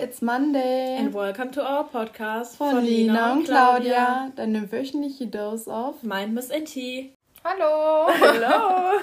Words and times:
it's 0.00 0.22
Monday. 0.22 0.96
And 0.96 1.12
welcome 1.12 1.50
to 1.50 1.62
our 1.62 1.84
podcast 1.84 2.56
von, 2.56 2.70
von 2.70 2.84
Lina 2.84 3.34
und 3.34 3.44
Claudia, 3.44 3.92
Claudia, 3.92 4.32
deine 4.34 4.72
wöchentliche 4.72 5.26
Dose 5.26 5.70
auf 5.70 6.02
Mind 6.02 6.32
Miss 6.32 6.48
NT. 6.48 7.10
Hallo. 7.44 8.08
Hallo. 8.08 8.98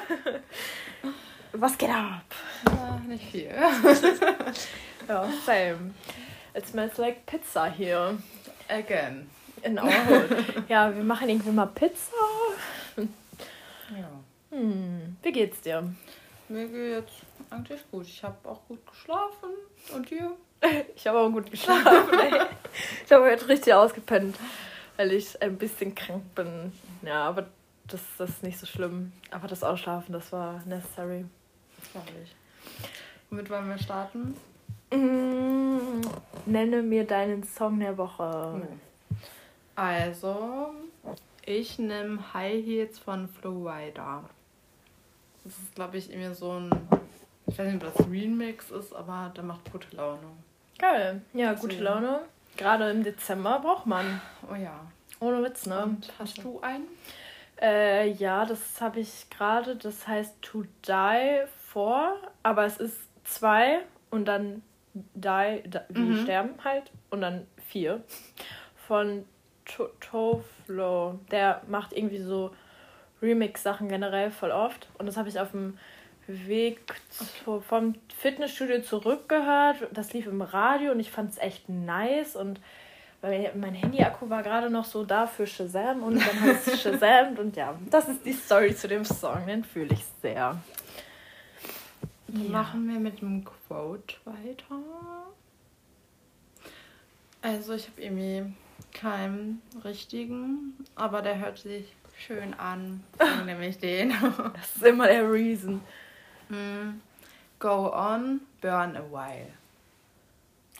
Was 1.53 1.77
geht 1.77 1.91
ab? 1.91 2.23
Ja, 2.65 2.99
nicht 3.07 3.23
viel. 3.25 3.51
ja, 5.07 5.29
same. 5.45 5.93
It 6.55 6.67
smells 6.67 6.97
like 6.97 7.27
pizza 7.27 7.65
here. 7.69 8.17
Again. 8.67 9.29
In 9.61 9.77
our 9.77 9.91
hood. 9.91 10.45
ja, 10.67 10.95
wir 10.95 11.03
machen 11.03 11.29
irgendwie 11.29 11.51
mal 11.51 11.67
Pizza. 11.67 12.11
Ja. 12.97 14.09
Hm, 14.49 15.15
wie 15.21 15.31
geht's 15.31 15.61
dir? 15.61 15.83
Mir 16.49 16.67
geht's 16.67 17.13
eigentlich 17.51 17.81
gut. 17.91 18.07
Ich 18.07 18.23
habe 18.23 18.49
auch 18.49 18.61
gut 18.67 18.79
geschlafen. 18.87 19.51
Und 19.93 20.09
dir? 20.09 20.35
Ich 20.95 21.07
habe 21.07 21.19
auch 21.19 21.29
gut 21.29 21.51
geschlafen. 21.51 22.19
Ey. 22.19 22.41
Ich 23.05 23.11
habe 23.11 23.29
jetzt 23.29 23.47
richtig 23.47 23.73
ausgepennt, 23.73 24.35
weil 24.95 25.11
ich 25.13 25.41
ein 25.41 25.57
bisschen 25.57 25.93
krank 25.95 26.23
bin. 26.35 26.71
Ja, 27.01 27.25
aber 27.25 27.47
das, 27.87 28.01
das 28.17 28.29
ist 28.31 28.43
nicht 28.43 28.57
so 28.57 28.65
schlimm. 28.65 29.11
Aber 29.31 29.47
das 29.47 29.63
Ausschlafen, 29.63 30.13
das 30.13 30.31
war 30.31 30.61
necessary. 30.65 31.25
Das 31.79 31.95
war 31.95 32.03
ich. 32.23 32.35
Womit 33.29 33.49
wollen 33.49 33.69
wir 33.69 33.77
starten? 33.77 34.35
Mm, 34.91 36.01
nenne 36.45 36.81
mir 36.81 37.05
deinen 37.05 37.43
Song 37.43 37.79
der 37.79 37.97
Woche. 37.97 38.61
Oh. 38.61 39.15
Also, 39.75 40.73
ich 41.45 41.77
nehme 41.77 42.33
High 42.33 42.65
Heels 42.65 42.99
von 42.99 43.27
Flo 43.27 43.69
Rida. 43.69 44.23
Das 45.43 45.53
ist, 45.53 45.75
glaube 45.75 45.97
ich, 45.97 46.11
irgendwie 46.11 46.33
so 46.33 46.51
ein 46.51 46.69
ich 47.47 47.57
weiß 47.57 47.73
nicht, 47.73 47.83
ob 47.83 47.95
das 47.95 48.07
Remix 48.09 48.71
ist, 48.71 48.93
aber 48.93 49.31
der 49.35 49.43
macht 49.43 49.71
gute 49.71 49.95
Laune. 49.95 50.27
Geil. 50.79 51.21
Ja, 51.33 51.53
gute 51.53 51.81
Laune. 51.81 52.21
Gerade 52.55 52.89
im 52.91 53.03
Dezember 53.03 53.59
braucht 53.59 53.85
man. 53.85 54.21
Oh 54.51 54.55
ja. 54.55 54.79
Ohne 55.19 55.43
Witz, 55.43 55.65
ne? 55.65 55.83
Und 55.83 56.11
hast 56.19 56.43
du 56.43 56.59
einen? 56.61 56.85
Äh, 57.59 58.09
ja, 58.11 58.45
das 58.45 58.79
habe 58.79 58.99
ich 58.99 59.29
gerade. 59.29 59.75
Das 59.75 60.07
heißt 60.07 60.41
To 60.41 60.63
Die 60.87 61.45
For, 61.69 62.15
aber 62.43 62.65
es 62.65 62.77
ist 62.77 62.99
zwei 63.23 63.79
und 64.09 64.25
dann 64.25 64.61
Die, 64.93 65.63
die 65.89 65.99
mhm. 65.99 66.23
sterben 66.23 66.53
halt 66.63 66.91
und 67.09 67.21
dann 67.21 67.47
vier. 67.67 68.03
Von 68.87 69.25
Toflo. 69.99 71.19
Der 71.31 71.61
macht 71.67 71.93
irgendwie 71.93 72.21
so 72.21 72.51
Remix-Sachen 73.21 73.89
generell 73.89 74.31
voll 74.31 74.51
oft. 74.51 74.89
Und 74.97 75.07
das 75.07 75.17
habe 75.17 75.29
ich 75.29 75.39
auf 75.39 75.51
dem 75.51 75.77
Weg 76.27 76.79
zu, 77.09 77.61
vom 77.61 77.95
Fitnessstudio 78.19 78.81
zurückgehört. 78.81 79.87
Das 79.91 80.13
lief 80.13 80.27
im 80.27 80.41
Radio 80.41 80.91
und 80.91 80.99
ich 80.99 81.11
fand 81.11 81.31
es 81.31 81.37
echt 81.37 81.69
nice. 81.69 82.35
Und 82.35 82.59
mein 83.21 83.73
Handy-Akku 83.73 84.29
war 84.29 84.43
gerade 84.43 84.69
noch 84.69 84.85
so 84.85 85.03
da 85.03 85.27
für 85.27 85.47
Shazam 85.47 86.03
und 86.03 86.15
dann 86.15 86.41
habe 86.41 86.57
ich 86.73 86.81
Shazam 86.81 87.37
und 87.37 87.55
ja, 87.55 87.77
das 87.89 88.09
ist 88.09 88.25
die 88.25 88.33
Story 88.33 88.75
zu 88.75 88.87
dem 88.87 89.05
Song, 89.05 89.45
den 89.47 89.63
fühle 89.63 89.93
ich 89.93 90.03
sehr. 90.21 90.61
Ja. 92.27 92.49
Machen 92.49 92.87
wir 92.89 92.99
mit 92.99 93.21
dem 93.21 93.45
Quote 93.45 94.15
weiter. 94.25 94.81
Also 97.41 97.73
ich 97.73 97.87
habe 97.87 98.01
irgendwie 98.01 98.53
keinen 98.93 99.61
richtigen, 99.83 100.73
aber 100.95 101.21
der 101.21 101.39
hört 101.39 101.59
sich 101.59 101.85
schön 102.17 102.53
an. 102.53 103.03
nämlich 103.45 103.77
den. 103.79 104.13
das 104.53 104.75
ist 104.75 104.83
immer 104.83 105.07
der 105.07 105.31
Reason. 105.31 105.81
Mm. 106.49 107.01
Go 107.59 107.91
on, 107.93 108.41
burn 108.61 108.95
a 108.95 109.01
while. 109.01 109.51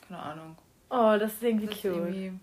Keine 0.08 0.22
Ahnung. 0.22 0.58
Oh, 0.90 1.18
das 1.20 1.34
ist 1.34 1.44
irgendwie 1.44 1.68
das 1.68 1.76
cute. 1.76 1.86
Ist 1.86 1.98
irgendwie 1.98 2.40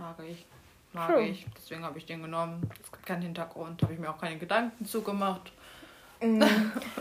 mag 0.00 0.16
ich. 0.28 0.46
Mag 0.92 1.08
True. 1.08 1.22
ich. 1.22 1.46
Deswegen 1.56 1.84
habe 1.84 1.98
ich 1.98 2.06
den 2.06 2.22
genommen. 2.22 2.68
Es 2.82 2.90
gibt 2.90 3.06
keinen 3.06 3.22
Hintergrund. 3.22 3.82
Habe 3.82 3.92
ich 3.92 3.98
mir 3.98 4.10
auch 4.10 4.18
keine 4.18 4.38
Gedanken 4.38 4.84
zugemacht. 4.84 5.52
Mm. 6.20 6.42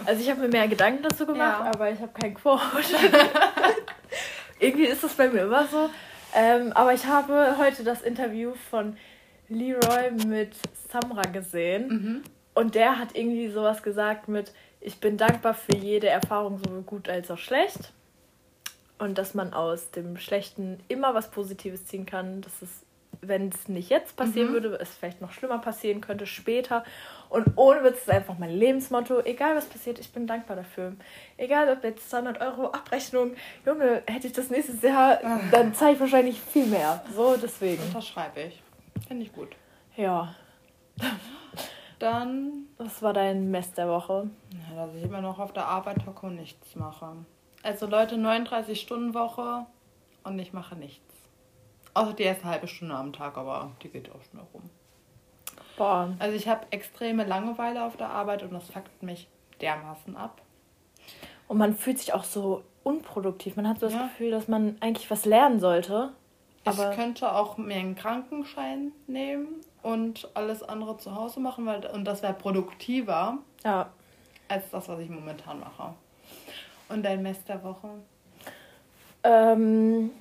Also 0.06 0.22
ich 0.22 0.30
habe 0.30 0.42
mir 0.42 0.50
mehr 0.50 0.68
Gedanken 0.68 1.04
dazu 1.04 1.26
gemacht, 1.26 1.66
ja. 1.66 1.72
aber 1.72 1.92
ich 1.92 2.00
habe 2.00 2.12
keinen 2.14 2.36
Quote. 2.36 2.62
irgendwie 4.60 4.86
ist 4.86 5.04
das 5.04 5.14
bei 5.14 5.28
mir 5.28 5.44
immer 5.44 5.68
so. 5.68 5.90
Ähm, 6.36 6.72
aber 6.74 6.94
ich 6.94 7.06
habe 7.06 7.56
heute 7.58 7.84
das 7.84 8.02
Interview 8.02 8.54
von 8.70 8.96
Leroy 9.50 10.12
mit 10.28 10.56
Samra 10.90 11.24
gesehen. 11.24 11.88
Mhm. 11.88 12.24
Und 12.54 12.76
der 12.76 13.00
hat 13.00 13.16
irgendwie 13.16 13.50
sowas 13.50 13.82
gesagt 13.82 14.28
mit, 14.28 14.54
ich 14.82 15.00
bin 15.00 15.18
dankbar 15.18 15.54
für 15.54 15.76
jede 15.76 16.08
Erfahrung, 16.08 16.60
sowohl 16.60 16.82
gut 16.82 17.10
als 17.10 17.30
auch 17.32 17.38
schlecht. 17.38 17.92
Und 18.98 19.18
dass 19.18 19.34
man 19.34 19.54
aus 19.54 19.92
dem 19.92 20.18
Schlechten 20.18 20.80
immer 20.88 21.14
was 21.14 21.32
Positives 21.32 21.86
ziehen 21.86 22.06
kann. 22.06 22.42
Dass 22.42 22.62
es, 22.62 22.70
wenn 23.22 23.50
es 23.50 23.68
nicht 23.68 23.90
jetzt 23.90 24.16
passieren 24.16 24.50
mhm. 24.50 24.54
würde, 24.54 24.80
es 24.80 24.90
vielleicht 24.96 25.22
noch 25.22 25.32
schlimmer 25.32 25.60
passieren 25.60 26.02
könnte 26.02 26.26
später. 26.26 26.84
Und 27.30 27.46
ohne 27.56 27.84
Witz 27.84 28.00
ist 28.00 28.10
einfach 28.10 28.38
mein 28.38 28.52
Lebensmotto. 28.52 29.22
Egal 29.22 29.56
was 29.56 29.66
passiert, 29.66 30.00
ich 30.00 30.12
bin 30.12 30.28
dankbar 30.28 30.58
dafür. 30.58 30.94
Egal 31.38 31.70
ob 31.70 31.84
jetzt 31.84 32.10
200 32.10 32.42
Euro 32.42 32.68
Abrechnung, 32.68 33.36
Junge, 33.66 34.04
hätte 34.08 34.28
ich 34.28 34.34
das 34.34 34.50
nächstes 34.50 34.82
Jahr, 34.82 35.20
ah. 35.24 35.40
dann 35.52 35.74
zahle 35.74 35.94
ich 35.94 36.00
wahrscheinlich 36.00 36.40
viel 36.40 36.66
mehr. 36.66 37.04
So, 37.16 37.38
deswegen. 37.38 37.84
Das 37.94 38.08
schreibe 38.08 38.42
ich. 38.42 38.62
Finde 39.08 39.24
ich 39.24 39.34
gut. 39.34 39.50
Ja. 39.96 40.36
Dann. 42.00 42.68
Was 42.78 43.02
war 43.02 43.14
dein 43.14 43.52
Mess 43.52 43.74
der 43.74 43.90
Woche? 43.90 44.30
Ja, 44.70 44.86
dass 44.86 44.96
ich 44.96 45.04
immer 45.04 45.22
noch 45.22 45.38
auf 45.38 45.52
der 45.52 45.66
Arbeit 45.66 46.06
hocke 46.06 46.28
und 46.28 46.36
nichts 46.36 46.76
mache. 46.76 47.12
Also 47.62 47.88
Leute, 47.88 48.16
39-Stunden-Woche 48.16 49.66
und 50.24 50.40
ich 50.40 50.54
mache 50.54 50.76
nichts. 50.76 51.14
Außer 51.94 52.14
die 52.14 52.24
erste 52.24 52.46
halbe 52.46 52.68
Stunde 52.68 52.96
am 52.96 53.12
Tag, 53.12 53.38
aber 53.38 53.72
die 53.84 53.90
geht 53.90 54.10
auch 54.12 54.24
schnell 54.32 54.44
rum. 54.54 54.70
Boah. 55.76 56.14
Also 56.20 56.36
ich 56.36 56.48
habe 56.48 56.68
extreme 56.72 57.26
Langeweile 57.26 57.84
auf 57.84 57.98
der 57.98 58.10
Arbeit 58.10 58.44
und 58.44 58.54
das 58.54 58.70
fuckt 58.70 59.04
mich 59.04 59.28
dermaßen 59.60 60.16
ab. 60.16 60.42
Und 61.50 61.58
man 61.58 61.76
fühlt 61.76 62.00
sich 62.00 62.14
auch 62.14 62.24
so 62.24 62.64
unproduktiv. 62.84 63.58
Man 63.58 63.68
hat 63.68 63.80
so 63.80 63.88
das 63.88 63.96
ja. 63.96 64.04
Gefühl, 64.04 64.32
dass 64.32 64.48
man 64.48 64.78
eigentlich 64.80 65.12
was 65.12 65.26
lernen 65.26 65.60
sollte. 65.60 66.14
Aber 66.64 66.92
ich 66.92 66.96
könnte 66.96 67.34
auch 67.34 67.58
mir 67.58 67.76
einen 67.76 67.96
Krankenschein 67.96 68.92
nehmen 69.08 69.48
und 69.82 70.30
alles 70.34 70.64
andere 70.64 70.98
zu 70.98 71.16
Hause 71.16 71.40
machen, 71.40 71.66
weil 71.66 71.86
und 71.88 72.06
das 72.06 72.22
wäre 72.22 72.34
produktiver 72.34 73.38
ja. 73.64 73.90
als 74.48 74.70
das, 74.72 74.88
was 74.88 75.00
ich 75.00 75.10
momentan 75.10 75.60
mache. 75.60 75.94
Und 76.90 77.04
dein 77.04 77.22
Mess 77.22 77.44
der 77.46 77.64
Woche? 77.64 77.90
Ähm, 79.24 80.12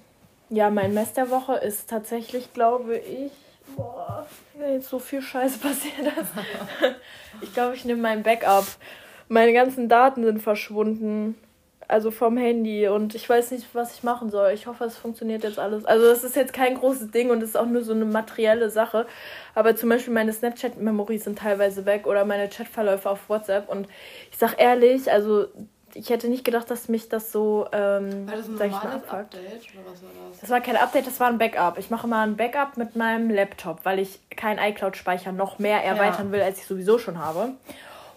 ja, 0.51 0.71
mein 0.71 0.95
Mess 0.95 1.13
der 1.13 1.31
Woche 1.31 1.55
ist 1.55 1.89
tatsächlich, 1.89 2.53
glaube 2.53 2.99
ich, 2.99 3.33
boah, 3.77 4.27
jetzt 4.59 4.89
so 4.89 4.99
viel 4.99 5.23
Scheiße 5.23 5.59
passiert 5.61 6.07
ist. 6.19 6.33
ich 7.41 7.53
glaube, 7.53 7.75
ich 7.75 7.85
nehme 7.85 8.03
mein 8.03 8.23
Backup. 8.23 8.67
Meine 9.29 9.53
ganzen 9.53 9.89
Daten 9.89 10.25
sind 10.25 10.43
verschwunden 10.43 11.37
also 11.89 12.11
vom 12.11 12.37
Handy 12.37 12.87
und 12.87 13.15
ich 13.15 13.27
weiß 13.29 13.51
nicht, 13.51 13.67
was 13.73 13.95
ich 13.95 14.03
machen 14.03 14.31
soll. 14.31 14.53
Ich 14.53 14.67
hoffe, 14.67 14.85
es 14.85 14.99
funktioniert 14.99 15.43
jetzt 15.43 15.59
alles. 15.59 15.87
Also 15.87 16.07
es 16.07 16.23
ist 16.23 16.37
jetzt 16.37 16.53
kein 16.53 16.75
großes 16.75 17.11
Ding 17.11 17.31
und 17.31 17.43
es 17.43 17.51
ist 17.51 17.57
auch 17.57 17.67
nur 17.67 17.83
so 17.83 17.95
eine 17.95 18.05
materielle 18.05 18.69
Sache. 18.69 19.07
Aber 19.55 19.75
zum 19.75 19.89
Beispiel 19.89 20.13
meine 20.13 20.35
Snapchat-Memories 20.35 21.25
sind 21.25 21.39
teilweise 21.39 21.87
weg 21.87 22.07
oder 22.07 22.27
meine 22.27 22.51
Chatverläufe 22.51 23.09
auf 23.09 23.31
WhatsApp. 23.31 23.71
Und 23.71 23.89
ich 24.31 24.37
sag 24.37 24.61
ehrlich, 24.61 25.11
also 25.11 25.47
ich 25.95 26.11
hätte 26.11 26.29
nicht 26.29 26.45
gedacht, 26.45 26.71
dass 26.71 26.89
mich 26.91 27.09
das 27.09 27.33
so, 27.33 27.67
ähm, 27.73 28.29
war 28.29 28.37
das 28.37 28.49
ein 28.49 28.53
normales 28.53 29.09
Update 29.09 29.41
oder 29.73 29.91
was 29.91 30.03
war 30.03 30.11
das? 30.31 30.41
Das 30.41 30.51
war 30.51 30.61
kein 30.61 30.77
Update, 30.77 31.07
das 31.07 31.19
war 31.21 31.29
ein 31.29 31.39
Backup. 31.39 31.79
Ich 31.79 31.89
mache 31.89 32.07
mal 32.07 32.23
ein 32.23 32.37
Backup 32.37 32.77
mit 32.77 32.97
meinem 32.97 33.31
Laptop, 33.31 33.87
weil 33.87 33.99
ich 33.99 34.21
keinen 34.29 34.59
iCloud-Speicher 34.59 35.33
noch 35.33 35.59
mehr 35.59 35.83
erweitern 35.83 36.27
ja. 36.27 36.33
will, 36.33 36.43
als 36.43 36.59
ich 36.59 36.67
sowieso 36.67 36.99
schon 36.99 37.19
habe. 37.19 37.55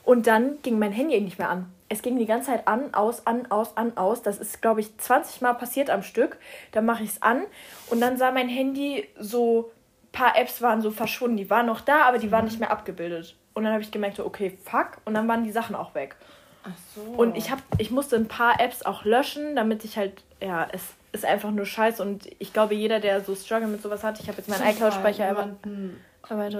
Und 0.04 0.28
dann 0.28 0.62
ging 0.62 0.78
mein 0.78 0.92
Handy 0.92 1.22
nicht 1.22 1.40
mehr 1.40 1.50
an 1.50 1.72
es 1.92 2.02
ging 2.02 2.18
die 2.18 2.26
ganze 2.26 2.48
Zeit 2.48 2.70
an, 2.70 2.94
aus, 2.94 3.28
an, 3.28 3.52
aus, 3.52 3.76
an, 3.76 3.98
aus. 3.98 4.22
Das 4.22 4.38
ist, 4.38 4.62
glaube 4.62 4.80
ich, 4.80 4.98
20 4.98 5.42
Mal 5.42 5.54
passiert 5.54 5.90
am 5.90 6.04
Stück. 6.04 6.38
Dann 6.72 6.86
mache 6.86 7.04
ich 7.04 7.10
es 7.10 7.22
an 7.22 7.44
und 7.90 8.00
dann 8.00 8.16
sah 8.16 8.32
mein 8.32 8.48
Handy 8.48 9.10
so, 9.20 9.72
ein 10.06 10.12
paar 10.14 10.40
Apps 10.40 10.62
waren 10.62 10.82
so 10.82 10.90
verschwunden. 10.92 11.36
Die 11.36 11.50
waren 11.50 11.66
noch 11.66 11.82
da, 11.82 12.04
aber 12.04 12.18
die 12.18 12.32
waren 12.32 12.46
nicht 12.46 12.62
mehr 12.62 12.72
abgebildet. 12.72 13.36
Und 13.54 13.66
dann 13.66 13.74
habe 13.74 13.84
ich 13.84 13.92
gemerkt, 13.92 14.22
okay, 14.22 14.58
fuck. 14.64 15.00
Und 15.04 15.16
dann 15.16 15.28
waren 15.28 15.44
die 15.44 15.52
Sachen 15.52 15.76
auch 15.76 15.94
weg. 15.94 16.16
Ach 16.64 16.78
so. 16.96 17.02
Und 17.02 17.36
ich, 17.36 17.52
hab, 17.52 17.60
ich 17.78 17.92
musste 17.92 18.16
ein 18.16 18.30
paar 18.30 18.62
Apps 18.62 18.84
auch 18.84 19.04
löschen, 19.04 19.58
damit 19.58 19.84
ich 19.84 19.98
halt, 19.98 20.24
ja, 20.42 20.70
es 20.72 20.94
ist 21.12 21.26
einfach 21.26 21.52
nur 21.52 21.66
scheiße. 21.66 22.02
Und 22.02 22.30
ich 22.40 22.54
glaube, 22.54 22.74
jeder, 22.74 23.02
der 23.02 23.20
so 23.20 23.36
Struggle 23.36 23.68
mit 23.68 23.82
sowas 23.82 24.02
hat, 24.06 24.18
ich 24.22 24.30
habe 24.30 24.38
jetzt 24.38 24.48
meinen 24.48 24.66
iCloud-Speicher 24.66 25.26
erweitert. 25.26 25.58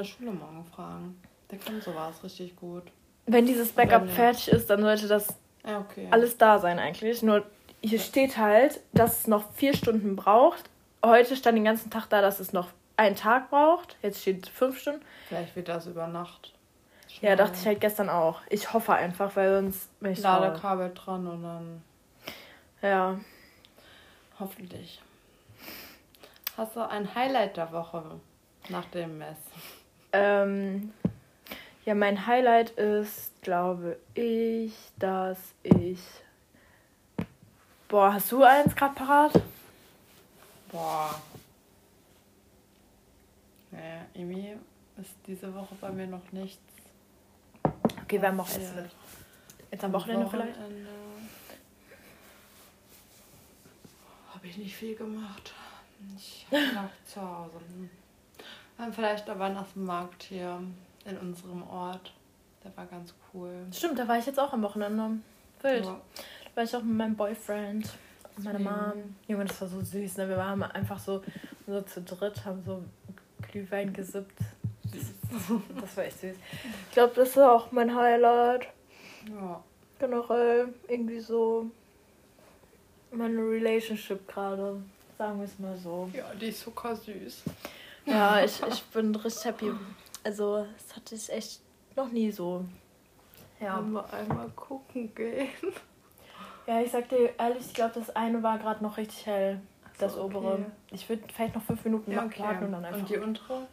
Schule 0.04 0.32
morgen 0.32 0.66
fragen. 0.76 1.22
Der 1.50 1.58
kann 1.58 1.80
sowas 1.80 2.22
richtig 2.22 2.58
gut 2.58 2.84
wenn 3.26 3.46
dieses 3.46 3.72
Backup 3.72 4.10
fertig 4.10 4.50
ist, 4.50 4.70
dann 4.70 4.82
sollte 4.82 5.08
das 5.08 5.28
ja, 5.66 5.80
okay. 5.80 6.08
alles 6.12 6.38
da 6.38 6.60
sein 6.60 6.80
eigentlich. 6.80 7.22
Nur 7.22 7.46
hier 7.82 8.00
steht 8.00 8.38
halt, 8.38 8.80
dass 8.94 9.22
es 9.22 9.28
noch 9.28 9.52
vier 9.54 9.74
Stunden 9.74 10.16
braucht. 10.16 10.70
Heute 11.04 11.36
stand 11.36 11.58
den 11.58 11.66
ganzen 11.66 11.90
Tag 11.90 12.08
da, 12.10 12.22
dass 12.22 12.40
es 12.40 12.54
noch 12.54 12.70
einen 12.98 13.16
Tag 13.16 13.50
braucht. 13.50 13.98
Jetzt 14.02 14.22
steht 14.22 14.48
fünf 14.48 14.80
Stunden. 14.80 15.02
Vielleicht 15.28 15.56
wird 15.56 15.68
das 15.68 15.88
über 15.88 16.08
Nacht. 16.08 16.54
Ja, 17.22 17.36
dachte 17.36 17.58
ich 17.60 17.66
halt 17.66 17.82
gestern 17.82 18.10
auch. 18.10 18.42
Ich 18.50 18.74
hoffe 18.74 18.94
einfach, 18.94 19.36
weil 19.36 19.62
sonst 19.62 20.00
bin 20.00 20.14
ich 20.14 20.20
Ladekabel 20.20 20.92
dran 20.94 21.28
und 21.28 21.44
dann. 21.44 21.84
Ja. 22.82 23.20
Hoffentlich. 24.40 25.02
Hast 26.58 26.76
du 26.76 26.88
ein 26.88 27.14
Highlight 27.14 27.58
der 27.58 27.72
Woche 27.72 28.04
nach 28.70 28.86
dem 28.86 29.18
Mess? 29.18 29.38
Ähm, 30.14 30.94
ja, 31.86 31.96
mein 31.96 32.28
Highlight 32.28 32.72
ist, 32.72 33.42
glaube 33.42 33.98
ich, 34.14 34.74
dass 34.98 35.40
ich. 35.64 36.00
Boah, 37.88 38.14
hast 38.14 38.32
du 38.32 38.44
eins 38.44 38.76
gerade 38.76 38.96
parat? 38.96 39.42
Boah. 40.72 41.22
Naja, 43.72 44.06
irgendwie 44.14 44.56
ist 44.98 45.16
diese 45.26 45.54
Woche 45.54 45.76
bei 45.80 45.92
mir 45.92 46.08
noch 46.08 46.32
nichts. 46.32 46.62
Okay, 48.04 48.22
wir 48.22 48.28
haben 48.28 48.40
auch 48.40 48.50
Essen. 48.50 48.90
Jetzt 49.72 49.84
am 49.84 49.94
Wochenende 49.94 50.26
Am 50.26 50.32
vielleicht? 50.32 50.60
Wochenende 50.60 50.90
Habe 54.34 54.48
ich 54.48 54.58
nicht 54.58 54.76
viel 54.76 54.96
gemacht. 54.96 55.54
Ich 56.18 56.46
lag 56.52 56.90
zu 57.06 57.22
Hause. 57.22 57.60
Dann 58.78 58.92
vielleicht 58.94 59.28
der 59.28 59.40
Weihnachtsmarkt 59.40 60.24
hier 60.24 60.62
in 61.06 61.18
unserem 61.18 61.64
Ort. 61.68 62.14
Der 62.64 62.76
war 62.78 62.86
ganz 62.86 63.14
cool. 63.34 63.66
Stimmt, 63.72 63.98
da 63.98 64.08
war 64.08 64.18
ich 64.18 64.26
jetzt 64.26 64.40
auch 64.40 64.54
am 64.54 64.62
Wochenende. 64.62 65.18
Wild. 65.62 65.86
Ja. 65.86 66.02
Da 66.46 66.56
war 66.56 66.64
ich 66.64 66.76
auch 66.76 66.84
mit 66.84 66.98
meinem 66.98 67.16
Boyfriend 67.16 67.90
und 68.38 68.44
meiner. 68.44 68.60
Mom. 68.60 69.16
Junge, 69.28 69.46
das 69.46 69.62
war 69.62 69.68
so 69.68 69.82
süß. 69.82 70.18
Ne? 70.18 70.30
Wir 70.30 70.38
waren 70.38 70.62
einfach 70.64 71.00
so, 71.00 71.24
so 71.68 71.82
zu 71.82 72.02
dritt, 72.02 72.46
haben 72.46 72.62
so 72.66 72.84
Glühwein 73.52 73.94
gesippt. 73.94 74.40
Das 75.80 75.98
war 75.98 76.04
echt 76.04 76.20
süß. 76.20 76.36
Ich 76.88 76.94
glaube, 76.94 77.14
das 77.16 77.30
ist 77.30 77.38
auch 77.38 77.72
mein 77.72 77.96
Highlight. 77.96 78.68
Ja. 79.30 79.64
Generell 80.00 80.74
irgendwie 80.88 81.20
so 81.20 81.70
meine 83.12 83.40
Relationship 83.40 84.28
gerade. 84.28 84.82
Sagen 85.18 85.40
wir 85.40 85.46
es 85.46 85.60
mal 85.60 85.78
so. 85.78 86.10
ja, 86.14 86.26
die 86.34 86.48
ist 86.48 86.62
sogar 86.62 86.96
süß. 86.96 87.44
Ja, 88.06 88.44
ich, 88.44 88.62
ich 88.68 88.84
bin 88.86 89.16
richtig 89.16 89.46
happy. 89.46 89.72
Also, 90.24 90.66
das 90.78 90.96
hatte 90.96 91.16
ich 91.16 91.30
echt 91.32 91.62
noch 91.96 92.10
nie 92.12 92.32
so. 92.32 92.64
Ja. 93.60 93.78
Wollen 93.78 93.92
wir 93.94 94.14
einmal 94.14 94.50
gucken 94.50 95.14
gehen? 95.16 95.50
Ja, 96.68 96.80
ich 96.80 96.92
sag 96.92 97.10
dir 97.10 97.34
ehrlich, 97.40 97.66
ich 97.66 97.74
glaube, 97.74 97.94
das 97.96 98.16
eine 98.16 98.44
war 98.44 98.60
gerade 98.60 98.84
noch 98.84 98.96
richtig 98.96 99.26
hell. 99.26 99.60
Das 99.98 100.14
so, 100.14 100.22
okay. 100.26 100.36
obere. 100.38 100.66
Ich 100.92 101.10
würde 101.10 101.24
vielleicht 101.34 101.56
noch 101.56 101.64
fünf 101.64 101.84
Minuten 101.84 102.12
Ja, 102.12 102.24
okay. 102.24 102.44
warten 102.44 102.66
und 102.66 102.72
dann 102.74 102.86
einfach. 102.86 103.00
Und 103.00 103.10
die 103.10 103.18
untere? 103.18 103.68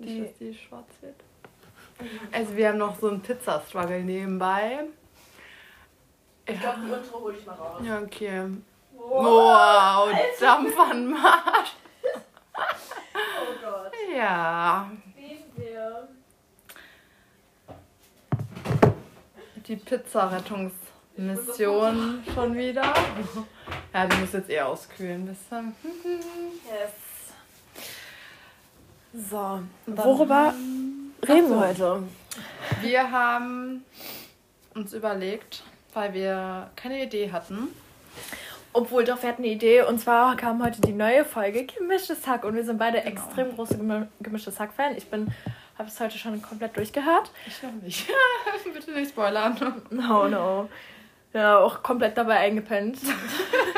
Die- 0.00 0.04
Die, 0.06 0.20
dass 0.22 0.34
die 0.38 0.52
schwarz 0.54 0.88
wird. 1.00 1.14
Also 2.32 2.56
wir 2.56 2.68
haben 2.68 2.78
noch 2.78 2.98
so 2.98 3.08
einen 3.08 3.20
Pizzastruggle 3.22 4.02
nebenbei. 4.02 4.86
ich 6.46 6.58
glaube, 6.60 6.80
die 6.84 6.90
untere 6.92 7.20
hole 7.20 7.36
ich 7.38 7.46
mal 7.46 7.52
raus. 7.54 7.80
Ja, 7.84 8.00
okay. 8.02 8.42
Wow, 8.96 10.08
Dampf 10.40 10.78
an 10.80 11.10
Marsch. 11.10 11.72
Oh 13.14 13.54
Gott. 13.64 13.92
Ja, 14.16 14.90
die 19.66 19.76
Pizzarettungsmission 19.76 22.22
schon 22.34 22.54
wieder. 22.56 22.82
Ja, 23.92 24.06
die 24.06 24.16
muss 24.16 24.32
jetzt 24.32 24.48
eh 24.50 24.60
auskühlen. 24.60 25.26
Bis 25.26 25.36
dann. 25.50 25.74
Yes. 26.64 26.90
So, 29.30 29.60
Dann 29.86 29.98
worüber 30.04 30.54
reden 31.28 31.50
wir 31.50 31.60
heute? 31.60 32.02
Wir 32.80 33.10
haben 33.10 33.84
uns 34.74 34.94
überlegt, 34.94 35.62
weil 35.92 36.14
wir 36.14 36.70
keine 36.76 37.02
Idee 37.04 37.30
hatten. 37.30 37.68
Obwohl, 38.72 39.04
doch, 39.04 39.20
wir 39.22 39.28
hatten 39.28 39.42
eine 39.42 39.52
Idee. 39.52 39.82
Und 39.82 40.00
zwar 40.00 40.34
kam 40.36 40.64
heute 40.64 40.80
die 40.80 40.94
neue 40.94 41.26
Folge 41.26 41.66
Gemischtes 41.66 42.26
Hack. 42.26 42.44
Und 42.44 42.54
wir 42.54 42.64
sind 42.64 42.78
beide 42.78 43.02
Genau. 43.02 43.10
extrem 43.10 43.54
große 43.54 43.74
Gemi- 43.74 44.06
Gemischtes 44.22 44.58
Hack-Fan. 44.58 44.96
Ich 44.96 45.10
bin, 45.10 45.30
habe 45.82 45.90
es 45.90 45.98
heute 45.98 46.16
schon 46.16 46.40
komplett 46.40 46.76
durchgehört. 46.76 47.32
Ich 47.44 47.60
noch 47.60 47.72
nicht. 47.82 48.08
Bitte 48.72 48.92
nicht 48.92 49.10
spoilern. 49.10 49.82
No, 49.90 50.28
no. 50.28 50.68
Ja, 51.32 51.58
auch 51.58 51.82
komplett 51.82 52.16
dabei 52.16 52.36
eingepennt. 52.36 52.98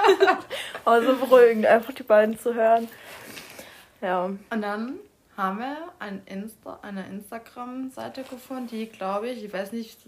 also 0.84 1.14
beruhigend, 1.14 1.64
einfach 1.64 1.94
die 1.94 2.02
beiden 2.02 2.38
zu 2.38 2.52
hören. 2.52 2.88
Ja. 4.02 4.24
Und 4.24 4.40
dann 4.50 4.96
haben 5.34 5.60
wir 5.60 5.76
ein 5.98 6.20
Insta, 6.26 6.78
eine 6.82 7.06
Instagram-Seite 7.06 8.24
gefunden, 8.24 8.66
die, 8.66 8.86
glaube 8.86 9.30
ich, 9.30 9.42
ich 9.42 9.52
weiß 9.52 9.72
nicht, 9.72 9.98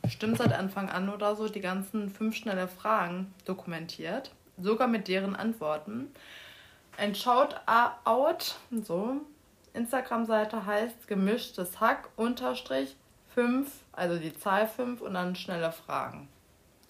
bestimmt 0.00 0.38
seit 0.38 0.54
Anfang 0.54 0.88
an 0.88 1.10
oder 1.10 1.36
so, 1.36 1.48
die 1.48 1.60
ganzen 1.60 2.08
fünf 2.08 2.34
schnelle 2.34 2.66
Fragen 2.66 3.34
dokumentiert. 3.44 4.30
Sogar 4.56 4.88
mit 4.88 5.06
deren 5.06 5.36
Antworten. 5.36 6.10
Ein 6.96 7.14
Shoutout, 7.14 8.54
so. 8.70 9.20
Instagram-Seite 9.74 10.66
heißt 10.66 11.08
gemischtes 11.08 11.80
Hack 11.80 12.08
unterstrich 12.16 12.96
5, 13.34 13.68
also 13.92 14.18
die 14.18 14.34
Zahl 14.36 14.66
5 14.66 15.00
und 15.00 15.14
dann 15.14 15.34
schnelle 15.34 15.72
Fragen. 15.72 16.28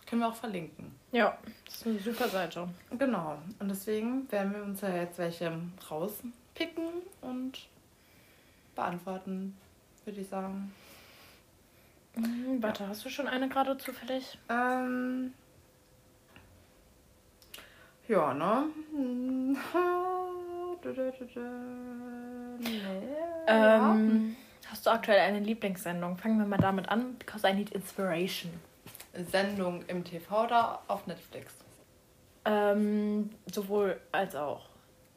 Können 0.06 0.23
wir 0.23 0.29
auch 0.29 0.34
verlinken. 0.34 0.94
Ja, 1.12 1.38
das 1.64 1.76
ist 1.76 1.87
eine 1.87 1.99
super 1.99 2.29
Seite. 2.29 2.69
Genau. 2.99 3.38
Und 3.58 3.69
deswegen 3.69 4.31
werden 4.31 4.55
wir 4.55 4.62
uns 4.62 4.81
ja 4.81 4.94
jetzt 4.94 5.19
welche 5.19 5.52
rauspicken 5.90 6.88
und 7.20 7.67
beantworten, 8.75 9.56
würde 10.05 10.20
ich 10.20 10.28
sagen. 10.28 10.73
Mhm, 12.17 12.62
warte, 12.62 12.88
hast 12.88 13.05
du 13.05 13.08
schon 13.08 13.26
eine 13.26 13.49
gerade 13.49 13.78
zufällig? 13.78 14.38
Ähm. 14.49 15.32
Ja, 18.08 18.35
ne? 18.35 18.67
Ja. 23.46 23.87
Ähm, 23.87 24.37
hast 24.69 24.87
du 24.87 24.90
aktuell 24.90 25.20
eine 25.20 25.38
Lieblingssendung? 25.40 26.17
Fangen 26.17 26.38
wir 26.38 26.46
mal 26.46 26.58
damit 26.58 26.88
an, 26.88 27.17
because 27.19 27.46
I 27.46 27.52
need 27.52 27.70
inspiration. 27.70 28.52
Sendung 29.31 29.84
im 29.88 30.05
TV 30.05 30.44
oder 30.44 30.81
auf 30.88 31.06
Netflix? 31.06 31.55
Ähm, 32.44 33.31
sowohl 33.52 34.00
als 34.11 34.34
auch. 34.34 34.67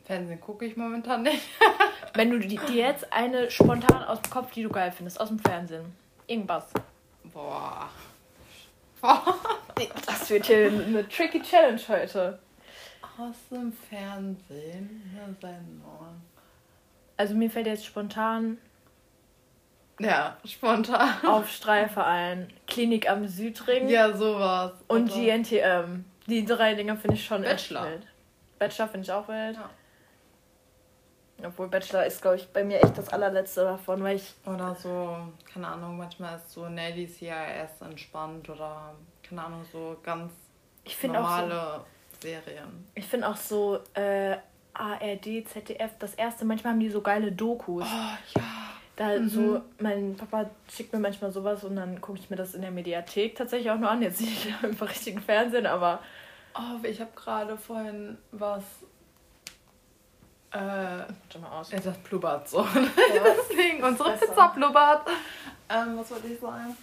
Fernsehen 0.03 0.39
gucke 0.39 0.65
ich 0.65 0.77
momentan 0.77 1.23
nicht. 1.23 1.41
Wenn 2.13 2.29
du 2.29 2.39
dir 2.39 2.59
dir 2.61 2.87
jetzt 2.87 3.11
eine 3.11 3.49
spontan 3.49 4.03
aus 4.03 4.21
dem 4.21 4.29
Kopf, 4.29 4.51
die 4.51 4.63
du 4.63 4.69
geil 4.69 4.91
findest, 4.91 5.19
aus 5.19 5.29
dem 5.29 5.39
Fernsehen. 5.39 5.85
Irgendwas. 6.27 6.65
Boah. 7.23 7.89
Boah. 9.01 9.35
Das 10.05 10.29
wird 10.29 10.45
hier 10.45 10.67
eine 10.67 11.07
tricky 11.09 11.41
Challenge 11.41 11.81
heute. 11.87 12.39
Aus 13.17 13.35
dem 13.49 13.71
Fernsehen? 13.71 15.11
Ja, 15.15 15.25
Sendung. 15.39 16.21
Also 17.17 17.33
mir 17.35 17.49
fällt 17.49 17.67
jetzt 17.67 17.85
spontan 17.85 18.57
Ja, 19.99 20.37
spontan. 20.43 21.25
auf 21.25 21.49
Streife 21.49 22.03
ein. 22.03 22.51
Klinik 22.67 23.09
am 23.09 23.25
Südring 23.27 23.87
Ja, 23.87 24.11
sowas. 24.15 24.73
und 24.87 25.09
Also- 25.09 25.15
GNTM. 25.21 26.03
Die 26.27 26.43
drei 26.43 26.73
Dinger 26.73 26.97
finde 26.97 27.15
ich 27.15 27.25
schon 27.25 27.43
Bachelor. 27.43 27.85
echt 27.85 27.91
wild. 27.93 28.07
Bachelor 28.59 28.87
finde 28.89 29.05
ich 29.05 29.11
auch 29.11 29.27
wild. 29.27 29.55
Ja. 29.55 29.69
Obwohl 31.47 31.67
Bachelor 31.67 32.05
ist, 32.05 32.21
glaube 32.21 32.37
ich, 32.37 32.47
bei 32.51 32.63
mir 32.63 32.81
echt 32.83 32.97
das 32.97 33.09
allerletzte 33.09 33.61
davon, 33.63 34.01
weil 34.03 34.15
ich. 34.15 34.33
Oder 34.45 34.73
so, 34.75 35.17
keine 35.53 35.67
Ahnung, 35.67 35.97
manchmal 35.97 36.37
ist 36.37 36.49
so 36.51 36.67
Nelly 36.67 37.07
CIS 37.07 37.81
entspannt 37.81 38.49
oder 38.49 38.95
keine 39.21 39.43
Ahnung, 39.43 39.63
so 39.71 39.97
ganz 40.01 40.31
Ich 40.83 40.95
finde 40.95 41.19
auch 41.19 41.23
so, 41.23 41.41
normale 41.45 41.85
Serien. 42.25 42.85
ich 42.95 43.05
finde 43.05 43.27
auch 43.29 43.35
so 43.37 43.79
äh, 43.93 44.37
ARD, 44.73 45.47
ZDF, 45.47 45.91
das 45.99 46.13
erste, 46.15 46.43
manchmal 46.45 46.73
haben 46.73 46.79
die 46.79 46.89
so 46.89 47.01
geile 47.01 47.31
Dokus. 47.31 47.83
Oh 47.85 48.39
ja. 48.39 48.43
Da 48.97 49.19
Mhm. 49.19 49.29
so, 49.29 49.61
mein 49.79 50.15
Papa 50.15 50.49
schickt 50.73 50.93
mir 50.93 50.99
manchmal 50.99 51.29
sowas 51.31 51.63
und 51.65 51.75
dann 51.75 51.99
gucke 51.99 52.17
ich 52.19 52.29
mir 52.29 52.37
das 52.37 52.53
in 52.55 52.61
der 52.61 52.71
Mediathek 52.71 53.35
tatsächlich 53.35 53.69
auch 53.69 53.77
nur 53.77 53.89
an. 53.89 54.01
Jetzt 54.01 54.21
nicht 54.21 54.47
im 54.63 54.73
richtigen 54.75 55.19
Fernsehen, 55.21 55.65
aber 55.65 55.99
Oh, 56.57 56.81
ich 56.83 57.01
habe 57.01 57.11
gerade 57.15 57.57
vorhin 57.57 58.17
was. 58.31 58.63
Äh, 60.51 60.57
warte 60.57 61.39
mal 61.41 61.49
aus. 61.59 61.73
er 61.73 61.81
sagt 61.81 62.03
blubbert 62.05 62.47
so. 62.47 62.65
Deswegen, 62.75 63.83
unsere. 63.83 64.13
Pizza 64.13 64.47
blubbert. 64.55 65.01
Ähm, 65.69 65.97
was 65.97 66.09
wollte 66.11 66.27
ich 66.27 66.39
sagen? 66.39 66.77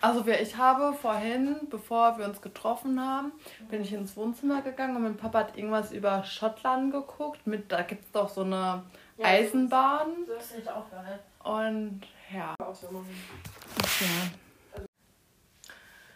Also 0.00 0.26
wir, 0.26 0.40
ich 0.40 0.56
habe 0.56 0.92
vorhin, 0.94 1.56
bevor 1.70 2.18
wir 2.18 2.24
uns 2.24 2.40
getroffen 2.40 3.00
haben, 3.00 3.32
bin 3.68 3.82
ich 3.82 3.92
ins 3.92 4.16
Wohnzimmer 4.16 4.62
gegangen 4.62 4.96
und 4.96 5.02
mein 5.02 5.16
Papa 5.16 5.40
hat 5.40 5.56
irgendwas 5.56 5.92
über 5.92 6.22
Schottland 6.24 6.92
geguckt. 6.92 7.46
Mit, 7.46 7.72
da 7.72 7.82
gibt 7.82 8.04
es 8.04 8.12
doch 8.12 8.28
so 8.28 8.42
eine 8.42 8.82
Ja, 9.16 9.26
Eisenbahn. 9.26 10.08
So 10.26 10.34
ist 10.34 10.56
nicht 10.56 10.68
auch 10.68 10.88
geil. 10.90 11.18
Und 11.42 12.02
ja. 12.32 12.54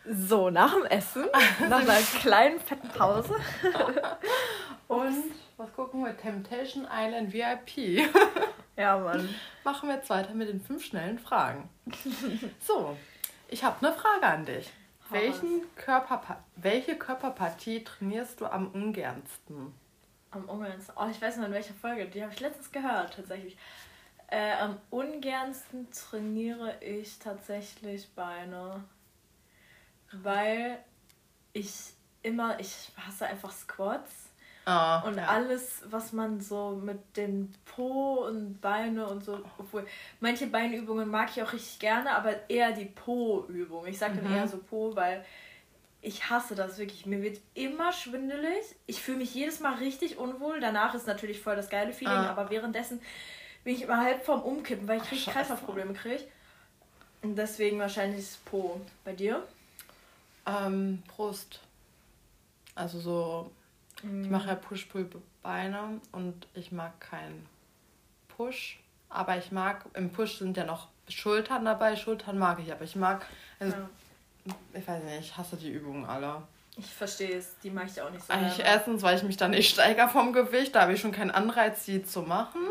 So, 0.05 0.51
nach 0.51 0.75
dem 0.75 0.85
Essen, 0.85 1.27
nach 1.69 1.81
einer 1.81 2.01
kleinen 2.21 2.61
fetten 2.61 2.89
Pause. 2.89 3.35
Und 4.89 5.25
was 5.57 5.73
gucken 5.75 6.05
wir? 6.05 6.17
Temptation 6.17 6.87
Island 6.91 7.33
VIP. 7.33 8.11
Ja, 8.77 8.99
Mann. 8.99 9.29
Machen 9.65 9.89
wir 9.89 9.97
jetzt 9.97 10.11
weiter 10.11 10.35
mit 10.35 10.49
den 10.49 10.61
fünf 10.61 10.85
schnellen 10.85 11.19
Fragen. 11.19 11.69
So, 12.61 12.97
ich 13.53 13.63
habe 13.63 13.87
eine 13.87 13.95
Frage 13.95 14.27
an 14.27 14.47
dich. 14.47 14.71
Hau 15.11 15.15
Welchen 15.15 15.63
Körperpa 15.77 16.43
welche 16.57 16.97
Körperpartie 16.97 17.85
trainierst 17.85 18.41
du 18.41 18.47
am 18.47 18.69
ungernsten? 18.69 19.75
Am 20.31 20.49
ungernsten. 20.49 20.95
Oh, 20.97 21.07
ich 21.11 21.21
weiß 21.21 21.37
noch 21.37 21.47
in 21.47 21.53
welcher 21.53 21.75
Folge. 21.75 22.07
Die 22.07 22.23
habe 22.23 22.33
ich 22.33 22.41
letztens 22.41 22.73
gehört, 22.73 23.15
tatsächlich. 23.15 23.57
Äh, 24.29 24.55
am 24.55 24.79
ungernsten 24.91 25.91
trainiere 25.91 26.83
ich 26.83 27.19
tatsächlich 27.19 28.09
Beine. 28.15 28.83
Weil 30.11 30.79
ich 31.53 31.93
immer, 32.23 32.59
ich 32.59 32.93
hasse 32.97 33.27
einfach 33.27 33.53
Squats. 33.53 34.31
Oh, 34.65 35.09
und 35.09 35.17
ja. 35.17 35.27
alles, 35.27 35.83
was 35.91 36.13
man 36.13 36.41
so 36.41 36.81
mit 36.83 37.17
den 37.17 37.53
Po 37.65 38.27
und 38.27 38.61
Beine 38.61 39.09
und 39.09 39.25
so, 39.25 39.41
obwohl 39.59 39.85
manche 40.21 40.47
Beinübungen 40.47 41.09
mag 41.09 41.31
ich 41.35 41.43
auch 41.43 41.53
richtig 41.53 41.81
gerne, 41.81 42.15
aber 42.15 42.49
eher 42.49 42.71
die 42.71 42.85
Po-Übung. 42.85 43.87
Ich 43.87 43.99
sage 43.99 44.17
dann 44.17 44.31
mhm. 44.31 44.37
eher 44.37 44.47
so 44.47 44.59
Po, 44.59 44.95
weil 44.95 45.25
ich 46.01 46.31
hasse 46.31 46.55
das 46.55 46.79
wirklich. 46.79 47.07
Mir 47.07 47.23
wird 47.23 47.41
immer 47.55 47.93
schwindelig. 47.93 48.77
Ich 48.87 49.03
fühle 49.03 49.19
mich 49.19 49.35
jedes 49.35 49.59
Mal 49.61 49.75
richtig 49.75 50.19
unwohl. 50.19 50.61
Danach 50.61 50.95
ist 50.95 51.07
natürlich 51.09 51.41
voll 51.41 51.57
das 51.57 51.69
geile 51.69 51.93
Feeling, 51.93 52.15
ah. 52.15 52.31
aber 52.31 52.51
währenddessen 52.51 53.01
bin 53.65 53.75
ich 53.75 53.83
immer 53.83 53.99
halb 53.99 54.25
vorm 54.25 54.43
Umkippen, 54.43 54.87
weil 54.87 54.99
ich 54.99 55.11
richtig 55.11 55.33
Kreislaufprobleme 55.33 55.95
kriege. 55.95 56.25
Und 57.23 57.37
deswegen 57.37 57.79
wahrscheinlich 57.79 58.21
ist 58.21 58.45
Po. 58.45 58.81
Bei 59.05 59.13
dir? 59.13 59.47
Ähm, 60.47 61.03
Brust. 61.09 61.61
Also 62.75 62.99
so 62.99 63.51
ich 63.99 64.31
mache 64.31 64.49
ja 64.49 64.55
Push-Pull-Beine 64.55 66.01
und 66.13 66.49
ich 66.55 66.73
mag 66.73 67.01
keinen 67.01 67.47
Push. 68.29 68.81
Aber 69.09 69.37
ich 69.37 69.53
mag, 69.53 69.85
im 69.95 70.11
Push 70.11 70.39
sind 70.39 70.57
ja 70.57 70.65
noch 70.65 70.89
Schultern 71.09 71.65
dabei. 71.65 71.97
Schultern 71.97 72.39
mag 72.39 72.59
ich, 72.61 72.73
aber 72.73 72.85
ich 72.85 72.97
mag, 72.97 73.27
also, 73.61 73.77
ja. 73.77 74.55
ich 74.73 74.89
weiß 74.89 75.05
nicht, 75.05 75.21
ich 75.21 75.37
hasse 75.37 75.57
die 75.57 75.71
Übungen 75.71 76.05
alle. 76.05 76.43
Ich 76.77 76.87
verstehe 76.87 77.37
es, 77.37 77.59
die 77.63 77.71
mag 77.71 77.87
ich 77.87 78.01
auch 78.01 78.11
nicht 78.11 78.25
so. 78.25 78.33
Eigentlich 78.33 78.57
gerne. 78.57 78.71
erstens, 78.71 79.03
weil 79.03 79.17
ich 79.17 79.23
mich 79.23 79.37
dann 79.37 79.51
nicht 79.51 79.71
steigere 79.71 80.09
vom 80.09 80.33
Gewicht, 80.33 80.75
da 80.75 80.83
habe 80.83 80.95
ich 80.95 81.01
schon 81.01 81.13
keinen 81.13 81.31
Anreiz, 81.31 81.85
sie 81.85 82.03
zu 82.03 82.23
machen. 82.23 82.63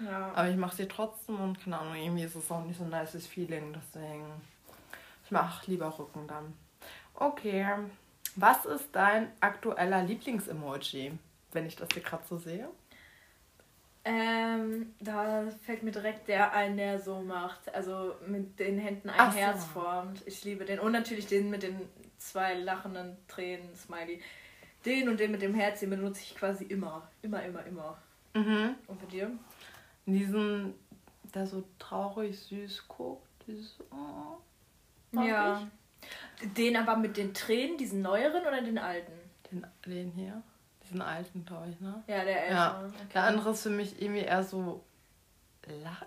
Ja. 0.00 0.32
Aber 0.34 0.48
ich 0.48 0.56
mache 0.56 0.74
sie 0.74 0.88
trotzdem 0.88 1.38
und 1.38 1.62
keine 1.62 1.78
Ahnung, 1.78 1.94
irgendwie 1.94 2.24
ist 2.24 2.34
es 2.34 2.50
auch 2.50 2.64
nicht 2.64 2.78
so 2.78 2.84
ein 2.84 2.90
nices 2.90 3.26
Feeling, 3.26 3.74
deswegen. 3.74 4.26
Ich 5.24 5.30
mache 5.30 5.70
lieber 5.70 5.96
Rücken 5.98 6.26
dann. 6.26 6.54
Okay. 7.14 7.66
Was 8.36 8.64
ist 8.64 8.88
dein 8.92 9.30
aktueller 9.40 10.02
Lieblingsemoji, 10.02 11.12
wenn 11.52 11.66
ich 11.66 11.76
das 11.76 11.88
hier 11.92 12.02
gerade 12.02 12.24
so 12.26 12.38
sehe? 12.38 12.68
Ähm, 14.04 14.94
da 15.00 15.44
fällt 15.64 15.84
mir 15.84 15.92
direkt 15.92 16.26
der 16.26 16.52
ein, 16.52 16.76
der 16.76 16.98
so 16.98 17.20
macht. 17.20 17.72
Also 17.74 18.16
mit 18.26 18.58
den 18.58 18.78
Händen 18.78 19.10
ein 19.10 19.16
Ach 19.18 19.34
Herz 19.34 19.62
so. 19.62 19.80
formt. 19.80 20.22
Ich 20.26 20.42
liebe 20.44 20.64
den. 20.64 20.80
Und 20.80 20.92
natürlich 20.92 21.26
den 21.26 21.50
mit 21.50 21.62
den 21.62 21.80
zwei 22.18 22.54
lachenden 22.54 23.16
Tränen, 23.28 23.74
Smiley. 23.76 24.20
Den 24.84 25.08
und 25.08 25.20
den 25.20 25.30
mit 25.30 25.42
dem 25.42 25.54
Herz, 25.54 25.80
den 25.80 25.90
benutze 25.90 26.22
ich 26.22 26.34
quasi 26.34 26.64
immer. 26.64 27.08
Immer, 27.22 27.44
immer, 27.44 27.64
immer. 27.66 27.98
Mhm. 28.34 28.74
Und 28.88 29.00
bei 29.00 29.06
dir? 29.06 29.30
Diesen, 30.06 30.74
der 31.32 31.46
so 31.46 31.62
traurig 31.78 32.36
süß 32.40 32.88
guckt. 32.88 33.28
Dieses, 33.46 33.76
oh, 33.92 35.20
ja. 35.22 35.60
Ich. 35.60 35.81
Den 36.56 36.76
aber 36.76 36.96
mit 36.96 37.16
den 37.16 37.34
Tränen, 37.34 37.78
diesen 37.78 38.02
neueren 38.02 38.42
oder 38.42 38.62
den 38.62 38.78
alten? 38.78 39.12
Den, 39.50 39.66
den 39.86 40.10
hier. 40.12 40.42
Diesen 40.84 41.02
alten, 41.02 41.44
glaube 41.44 41.70
ich, 41.70 41.80
ne? 41.80 42.02
Ja, 42.06 42.24
der 42.24 42.42
ältere. 42.42 42.54
Ja. 42.54 42.84
Okay. 42.84 43.06
Der 43.14 43.22
andere 43.24 43.50
ist 43.50 43.62
für 43.62 43.70
mich 43.70 44.00
irgendwie 44.02 44.22
eher 44.22 44.42
so. 44.42 44.82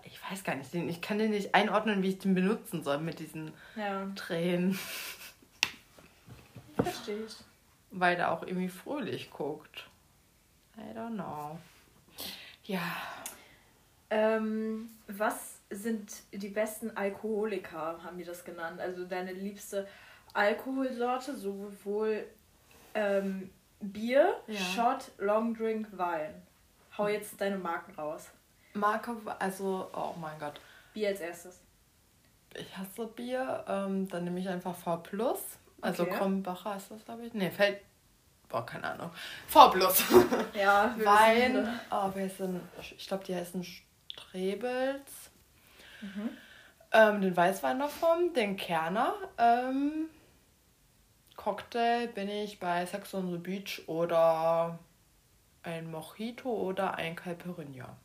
Ich 0.03 0.19
weiß 0.29 0.43
gar 0.43 0.55
nicht, 0.55 0.73
ich 0.73 1.01
kann 1.01 1.17
den 1.17 1.31
nicht 1.31 1.55
einordnen, 1.55 2.03
wie 2.03 2.09
ich 2.09 2.19
den 2.19 2.35
benutzen 2.35 2.83
soll 2.83 2.97
mit 2.97 3.19
diesen 3.19 3.53
ja. 3.77 4.05
Tränen. 4.15 4.77
Verstehe 6.75 7.23
ich. 7.25 7.37
Weil 7.91 8.17
der 8.17 8.33
auch 8.33 8.43
irgendwie 8.43 8.67
fröhlich 8.67 9.31
guckt. 9.31 9.87
I 10.77 10.97
don't 10.97 11.13
know. 11.13 11.57
Ja. 12.65 12.81
Ähm, 14.09 14.89
was 15.07 15.54
sind 15.75 16.11
die 16.31 16.49
besten 16.49 16.95
Alkoholiker, 16.95 17.99
haben 18.03 18.17
die 18.17 18.23
das 18.23 18.43
genannt. 18.43 18.79
Also 18.79 19.05
deine 19.05 19.33
liebste 19.33 19.87
Alkoholsorte, 20.33 21.35
sowohl 21.35 22.25
ähm, 22.93 23.49
Bier, 23.79 24.35
ja. 24.47 24.59
Shot, 24.59 25.11
Long 25.17 25.53
Drink, 25.53 25.87
Wein. 25.97 26.33
Hau 26.97 27.07
jetzt 27.07 27.39
deine 27.39 27.57
Marken 27.57 27.93
raus. 27.95 28.29
Marke, 28.73 29.15
also, 29.39 29.89
oh 29.93 30.13
mein 30.19 30.37
Gott. 30.39 30.59
Bier 30.93 31.09
als 31.09 31.19
erstes. 31.19 31.61
Ich 32.57 32.77
hasse 32.77 33.07
Bier, 33.07 33.65
ähm, 33.67 34.07
dann 34.07 34.23
nehme 34.23 34.39
ich 34.39 34.47
einfach 34.47 34.75
V 34.75 34.97
Plus. 34.97 35.39
Also 35.81 36.03
okay. 36.03 36.15
Krombacher 36.17 36.77
ist 36.77 36.89
das, 36.89 37.03
glaube 37.03 37.25
ich. 37.25 37.33
Nee, 37.33 37.51
fällt. 37.51 37.81
Boah, 38.49 38.65
keine 38.65 38.91
Ahnung. 38.91 39.11
V. 39.47 39.73
Ja, 40.53 40.95
Wein. 41.03 41.79
Oh, 41.91 42.17
ist 42.17 42.39
denn? 42.39 42.61
Ich 42.79 43.07
glaube, 43.07 43.23
die 43.25 43.35
heißen 43.35 43.63
Strebels. 43.63 45.31
Mhm. 46.05 46.29
Ähm, 46.91 47.21
den 47.21 47.35
Weißwein 47.35 47.79
davon, 47.79 48.33
den 48.33 48.57
Kerner. 48.57 49.15
Ähm, 49.37 50.09
Cocktail 51.35 52.07
bin 52.07 52.29
ich 52.29 52.59
bei 52.59 52.85
Sex 52.85 53.13
on 53.13 53.31
the 53.31 53.37
Beach 53.37 53.81
oder 53.87 54.79
ein 55.63 55.91
Mojito 55.91 56.49
oder 56.49 56.95
ein 56.95 57.15
Caipirinha. 57.15 57.95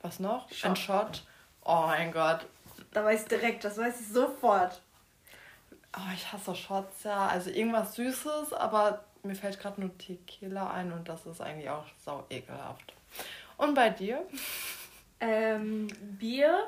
Was 0.00 0.20
noch? 0.20 0.50
Shot. 0.50 0.70
Ein 0.70 0.76
Shot. 0.76 1.22
Oh 1.64 1.84
mein 1.86 2.12
Gott. 2.12 2.46
Da 2.92 3.04
weiß 3.04 3.22
ich 3.22 3.28
direkt, 3.28 3.64
das 3.64 3.78
weiß 3.78 4.00
ich 4.00 4.08
sofort. 4.08 4.80
Oh, 5.96 6.12
ich 6.14 6.32
hasse 6.32 6.54
Shots, 6.54 7.04
ja. 7.04 7.26
Also 7.26 7.50
irgendwas 7.50 7.94
Süßes, 7.94 8.52
aber 8.52 9.04
mir 9.22 9.34
fällt 9.34 9.60
gerade 9.60 9.80
nur 9.80 9.96
Tequila 9.98 10.70
ein 10.70 10.92
und 10.92 11.08
das 11.08 11.26
ist 11.26 11.40
eigentlich 11.40 11.70
auch 11.70 11.86
sau 12.04 12.24
ekelhaft. 12.30 12.92
Und 13.56 13.74
bei 13.74 13.90
dir? 13.90 14.26
Ähm, 15.20 15.88
Bier 16.18 16.66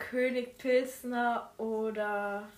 König 0.00 0.58
Pilsner 0.58 1.52
oder 1.58 2.48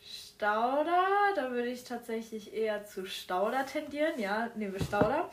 Stauder. 0.00 1.06
Da 1.36 1.50
würde 1.52 1.68
ich 1.68 1.84
tatsächlich 1.84 2.52
eher 2.52 2.84
zu 2.84 3.06
Stauder 3.06 3.64
tendieren. 3.66 4.18
Ja, 4.18 4.50
nehmen 4.56 4.72
wir 4.72 4.82
Stauder. 4.82 5.30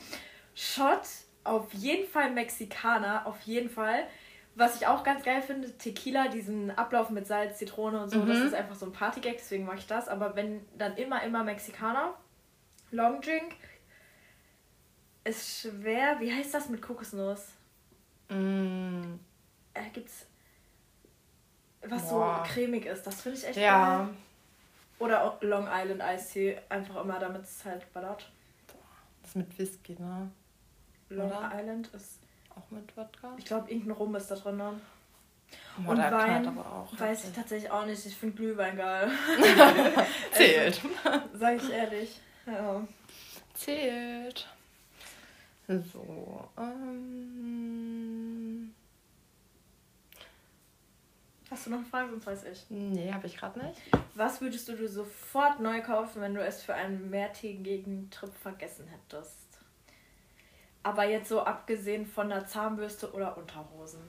Shot, 0.54 1.02
auf 1.44 1.74
jeden 1.74 2.08
Fall 2.08 2.32
Mexikaner, 2.32 3.26
auf 3.26 3.42
jeden 3.42 3.70
Fall. 3.70 4.06
Was 4.56 4.76
ich 4.76 4.86
auch 4.86 5.04
ganz 5.04 5.24
geil 5.24 5.42
finde, 5.42 5.76
Tequila, 5.78 6.28
diesen 6.28 6.70
Ablauf 6.70 7.10
mit 7.10 7.26
Salz, 7.26 7.58
Zitrone 7.58 8.04
und 8.04 8.10
so, 8.10 8.20
mhm. 8.20 8.28
das 8.28 8.38
ist 8.38 8.54
einfach 8.54 8.76
so 8.76 8.86
ein 8.86 8.92
Partygag, 8.92 9.38
deswegen 9.38 9.66
mag 9.66 9.80
ich 9.80 9.88
das. 9.88 10.08
Aber 10.08 10.36
wenn 10.36 10.64
dann 10.78 10.96
immer, 10.98 11.24
immer 11.24 11.44
Mexikaner. 11.44 12.14
Long 12.92 13.20
Drink 13.22 13.56
ist 15.24 15.62
schwer. 15.62 16.18
Wie 16.20 16.32
heißt 16.32 16.54
das 16.54 16.70
mit 16.70 16.84
Kokosnuss? 16.84 17.48
Mm. 18.30 19.16
Äh, 19.74 19.90
gibt's 19.92 20.28
was 21.88 22.10
Boah. 22.10 22.44
so 22.46 22.54
cremig 22.54 22.86
ist. 22.86 23.06
Das 23.06 23.22
finde 23.22 23.38
ich 23.38 23.48
echt 23.48 23.58
ja. 23.58 23.98
geil. 23.98 24.10
Oder 25.00 25.38
Long 25.42 25.68
Island 25.70 26.02
Ice 26.16 26.34
Tea, 26.34 26.58
einfach 26.70 27.02
immer, 27.04 27.20
damit 27.20 27.44
es 27.44 27.66
halt 27.66 27.92
ballert. 27.94 28.30
Das 29.22 29.32
ist 29.32 29.36
mit 29.36 29.60
Whisky, 29.60 29.96
ne? 30.00 30.30
Long 31.10 31.28
Oder? 31.32 31.52
Island 31.54 31.90
ist. 31.94 32.20
Auch 32.56 32.70
mit 32.70 32.96
Wodka? 32.96 33.34
Ich 33.38 33.46
glaube, 33.46 33.70
irgendein 33.72 33.94
Rum 33.94 34.16
ist 34.16 34.30
da 34.30 34.36
drin. 34.36 34.58
Ne? 34.58 34.80
Oh, 35.86 35.92
Und 35.92 35.98
Wein 35.98 36.48
aber 36.48 36.62
auch, 36.62 37.00
weiß 37.00 37.26
ich 37.26 37.34
tatsächlich 37.34 37.72
auch 37.72 37.86
nicht. 37.86 38.06
Ich 38.06 38.16
finde 38.16 38.36
Glühwein 38.36 38.78
geil. 38.78 39.10
Zählt. 40.32 40.82
also, 41.04 41.22
sag 41.34 41.56
ich 41.58 41.70
ehrlich. 41.72 42.20
Ja. 42.46 42.88
Zählt. 43.56 44.48
So. 45.68 46.50
Ähm. 46.58 48.24
Hast 51.54 51.68
du 51.68 51.70
noch 51.70 51.78
eine 51.78 51.86
Frage, 51.86 52.10
sonst 52.10 52.26
weiß 52.26 52.46
ich. 52.46 52.66
Nee, 52.70 53.14
habe 53.14 53.28
ich 53.28 53.38
gerade 53.38 53.64
nicht. 53.64 53.80
Was 54.16 54.42
würdest 54.42 54.68
du 54.68 54.76
dir 54.76 54.90
sofort 54.90 55.60
neu 55.60 55.84
kaufen, 55.84 56.20
wenn 56.20 56.34
du 56.34 56.44
es 56.44 56.64
für 56.64 56.74
einen 56.74 57.12
mehrtägigen 57.12 58.10
Trip 58.10 58.34
vergessen 58.34 58.88
hättest? 58.88 59.60
Aber 60.82 61.04
jetzt 61.04 61.30
so 61.30 61.44
abgesehen 61.44 62.08
von 62.08 62.30
der 62.30 62.48
Zahnbürste 62.48 63.14
oder 63.14 63.38
Unterhosen. 63.38 64.02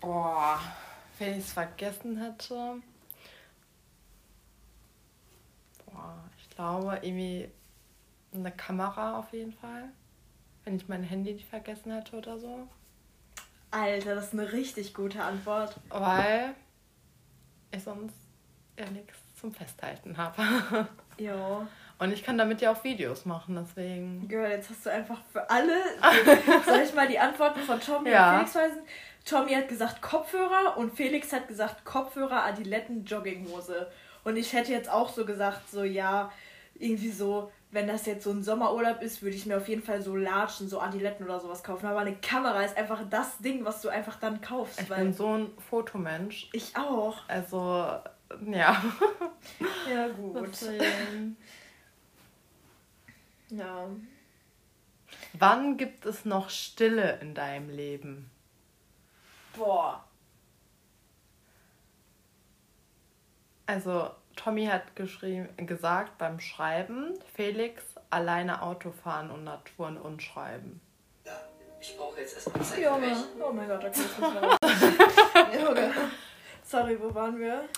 Boah, 0.00 0.58
wenn 1.20 1.38
ich 1.38 1.44
es 1.44 1.52
vergessen 1.52 2.16
hätte. 2.16 2.82
Boah, 5.86 6.24
ich 6.38 6.50
glaube 6.50 6.98
irgendwie 7.02 7.48
eine 8.34 8.50
Kamera 8.50 9.16
auf 9.16 9.32
jeden 9.32 9.52
Fall. 9.52 9.90
Wenn 10.64 10.74
ich 10.74 10.88
mein 10.88 11.04
Handy 11.04 11.34
nicht 11.34 11.48
vergessen 11.48 11.92
hätte 11.92 12.16
oder 12.16 12.36
so. 12.40 12.66
Alter, 13.70 14.14
das 14.14 14.26
ist 14.26 14.32
eine 14.32 14.52
richtig 14.52 14.94
gute 14.94 15.22
Antwort. 15.22 15.76
Weil 15.88 16.54
ich 17.72 17.82
sonst 17.82 18.14
ja 18.78 18.90
nichts 18.90 19.18
zum 19.40 19.52
Festhalten 19.52 20.16
habe. 20.16 20.88
Ja. 21.18 21.68
Und 21.98 22.14
ich 22.14 22.24
kann 22.24 22.38
damit 22.38 22.62
ja 22.62 22.72
auch 22.72 22.82
Videos 22.82 23.26
machen, 23.26 23.54
deswegen. 23.54 24.26
Girl, 24.26 24.50
jetzt 24.50 24.70
hast 24.70 24.86
du 24.86 24.90
einfach 24.90 25.18
für 25.30 25.50
alle, 25.50 25.74
soll 26.64 26.80
ich 26.82 26.94
mal 26.94 27.06
die 27.06 27.18
Antworten 27.18 27.60
von 27.60 27.78
Tommy 27.78 28.08
ja. 28.08 28.30
und 28.30 28.48
Felix 28.48 28.54
weisen? 28.54 28.82
Tommy 29.26 29.52
hat 29.52 29.68
gesagt 29.68 30.00
Kopfhörer 30.00 30.78
und 30.78 30.96
Felix 30.96 31.30
hat 31.30 31.46
gesagt 31.46 31.84
Kopfhörer, 31.84 32.44
Adiletten, 32.46 33.04
Jogginghose. 33.04 33.92
Und 34.24 34.38
ich 34.38 34.54
hätte 34.54 34.72
jetzt 34.72 34.88
auch 34.88 35.10
so 35.10 35.26
gesagt, 35.26 35.68
so 35.70 35.84
ja, 35.84 36.32
irgendwie 36.74 37.10
so 37.10 37.52
wenn 37.72 37.86
das 37.86 38.06
jetzt 38.06 38.24
so 38.24 38.30
ein 38.30 38.42
Sommerurlaub 38.42 39.00
ist, 39.00 39.22
würde 39.22 39.36
ich 39.36 39.46
mir 39.46 39.56
auf 39.56 39.68
jeden 39.68 39.82
Fall 39.82 40.02
so 40.02 40.16
Latschen, 40.16 40.68
so 40.68 40.80
Adiletten 40.80 41.24
oder 41.24 41.38
sowas 41.38 41.62
kaufen. 41.62 41.86
Aber 41.86 42.00
eine 42.00 42.16
Kamera 42.16 42.62
ist 42.62 42.76
einfach 42.76 43.02
das 43.08 43.38
Ding, 43.38 43.64
was 43.64 43.80
du 43.80 43.88
einfach 43.88 44.18
dann 44.18 44.40
kaufst. 44.40 44.80
Ich 44.80 44.88
bin 44.88 45.12
so 45.12 45.36
ein 45.36 45.50
Fotomensch. 45.70 46.48
Ich 46.52 46.76
auch. 46.76 47.28
Also, 47.28 47.98
ja. 48.46 48.82
Ja, 49.88 50.08
gut. 50.16 50.48
ja. 53.50 53.86
Wann 55.32 55.76
gibt 55.76 56.06
es 56.06 56.24
noch 56.24 56.50
Stille 56.50 57.18
in 57.20 57.34
deinem 57.34 57.70
Leben? 57.70 58.30
Boah. 59.56 60.04
Also, 63.66 64.10
Tommy 64.42 64.64
hat 64.64 64.96
geschrieben, 64.96 65.50
gesagt 65.66 66.16
beim 66.16 66.40
Schreiben, 66.40 67.12
Felix 67.34 67.84
alleine 68.08 68.62
Auto 68.62 68.90
fahren 68.90 69.30
und 69.30 69.44
Naturen 69.44 69.98
und 69.98 70.22
schreiben. 70.22 70.80
Ja, 71.26 71.32
ich 71.78 71.94
brauche 71.94 72.18
jetzt 72.18 72.36
erstmal 72.36 72.64
Zeit 72.64 72.78
Junge. 72.78 73.00
für 73.02 73.14
mich. 73.14 73.24
Oh 73.38 73.52
mein 73.52 73.68
Gott, 73.68 73.84
da 73.84 73.90
kann 73.90 74.02
ich 74.02 74.18
nicht 74.18 75.52
mehr 75.52 75.60
Junge. 75.60 75.94
Sorry, 76.64 76.98
wo 76.98 77.14
waren 77.14 77.38
wir? 77.38 77.68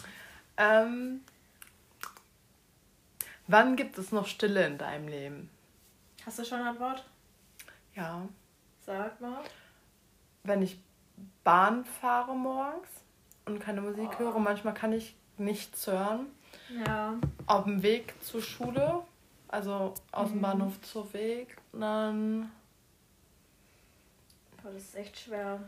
Ähm, 0.56 1.24
wann 3.48 3.74
gibt 3.74 3.98
es 3.98 4.12
noch 4.12 4.28
Stille 4.28 4.64
in 4.64 4.78
deinem 4.78 5.08
Leben? 5.08 5.50
Hast 6.24 6.38
du 6.38 6.44
schon 6.44 6.60
eine 6.60 6.70
Antwort? 6.70 7.04
Ja. 7.96 8.28
Sag 8.86 9.20
mal. 9.20 9.42
Wenn 10.44 10.62
ich 10.62 10.78
Bahn 11.42 11.84
fahre 11.84 12.36
morgens 12.36 12.88
und 13.46 13.58
keine 13.58 13.80
Musik 13.80 14.20
höre, 14.20 14.38
manchmal 14.38 14.74
kann 14.74 14.92
ich 14.92 15.16
nichts 15.38 15.88
hören. 15.88 16.26
Ja. 16.86 17.18
Auf 17.46 17.64
dem 17.64 17.82
Weg 17.82 18.14
zur 18.22 18.42
Schule, 18.42 19.02
also 19.48 19.94
aus 20.12 20.28
dem 20.28 20.38
Mhm. 20.38 20.42
Bahnhof 20.42 20.80
zur 20.82 21.12
Weg, 21.12 21.56
dann 21.72 22.50
Boah, 24.62 24.70
das 24.72 24.82
ist 24.84 24.94
echt 24.96 25.18
schwer. 25.18 25.58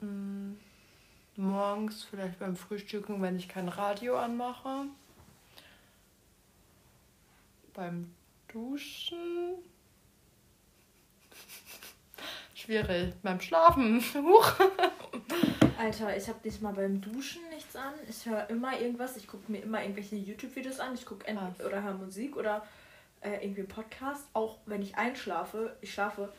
mm, 0.00 0.52
morgens 1.36 2.04
vielleicht 2.04 2.38
beim 2.38 2.56
Frühstücken, 2.56 3.22
wenn 3.22 3.36
ich 3.38 3.48
kein 3.48 3.68
Radio 3.68 4.18
anmache. 4.18 4.86
Beim 7.74 8.14
Duschen. 8.48 9.56
Schwierig. 12.66 13.14
Beim 13.22 13.40
Schlafen. 13.40 14.02
Huch. 14.14 14.52
Alter, 15.78 16.16
ich 16.16 16.26
habe 16.28 16.38
nicht 16.42 16.60
mal 16.62 16.72
beim 16.72 17.00
Duschen 17.00 17.42
nichts 17.50 17.76
an. 17.76 17.92
Ich 18.08 18.26
höre 18.26 18.50
immer 18.50 18.78
irgendwas. 18.78 19.16
Ich 19.16 19.28
gucke 19.28 19.50
mir 19.52 19.62
immer 19.62 19.80
irgendwelche 19.82 20.16
YouTube-Videos 20.16 20.80
an. 20.80 20.94
Ich 20.94 21.06
gucke 21.06 21.24
Krass. 21.32 21.64
oder 21.64 21.82
höre 21.82 21.94
Musik 21.94 22.36
oder 22.36 22.66
äh, 23.20 23.42
irgendwie 23.44 23.60
einen 23.60 23.68
Podcast. 23.68 24.26
Auch 24.32 24.58
wenn 24.66 24.82
ich 24.82 24.96
einschlafe. 24.96 25.76
Ich 25.80 25.92
schlafe 25.94 26.32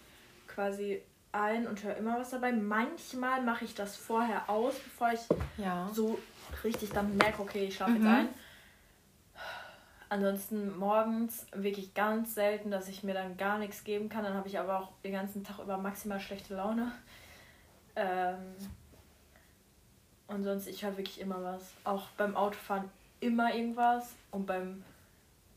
quasi 0.48 1.02
ein 1.32 1.66
und 1.68 1.82
höre 1.84 1.96
immer 1.96 2.20
was 2.20 2.32
dabei. 2.32 2.52
Manchmal 2.52 3.42
mache 3.44 3.64
ich 3.66 3.74
das 3.74 3.96
vorher 3.96 4.50
aus, 4.50 4.74
bevor 4.80 5.12
ich 5.14 5.22
Ja. 5.58 5.90
so 5.94 6.20
richtig 6.64 6.90
dann 6.92 7.16
merke, 7.16 7.42
okay, 7.42 7.66
ich 7.66 7.76
schlafe 7.76 7.92
Mhm. 7.92 7.98
jetzt 8.06 8.08
ein. 8.16 8.30
Ansonsten 10.10 10.78
morgens 10.78 11.46
wirklich 11.54 11.94
ganz 11.94 12.34
selten, 12.34 12.72
dass 12.72 12.88
ich 12.88 13.04
mir 13.04 13.14
dann 13.14 13.38
gar 13.38 13.58
nichts 13.58 13.84
geben 13.84 14.10
kann. 14.10 14.24
Dann 14.24 14.34
habe 14.34 14.48
ich 14.48 14.58
aber 14.58 14.80
auch 14.80 14.92
den 15.04 15.14
ganzen 15.14 15.44
Tag 15.44 15.60
über 15.60 15.78
maximal 15.78 16.20
schlechte 16.20 16.56
Laune. 16.56 16.92
Ähm 17.96 18.56
und 20.28 20.44
sonst, 20.44 20.68
ich 20.68 20.84
höre 20.84 20.98
wirklich 20.98 21.20
immer 21.20 21.44
was. 21.44 21.64
Auch 21.84 22.08
beim 22.18 22.36
Autofahren 22.36 22.90
immer 23.20 23.54
irgendwas. 23.54 24.14
Und 24.32 24.46
beim 24.46 24.84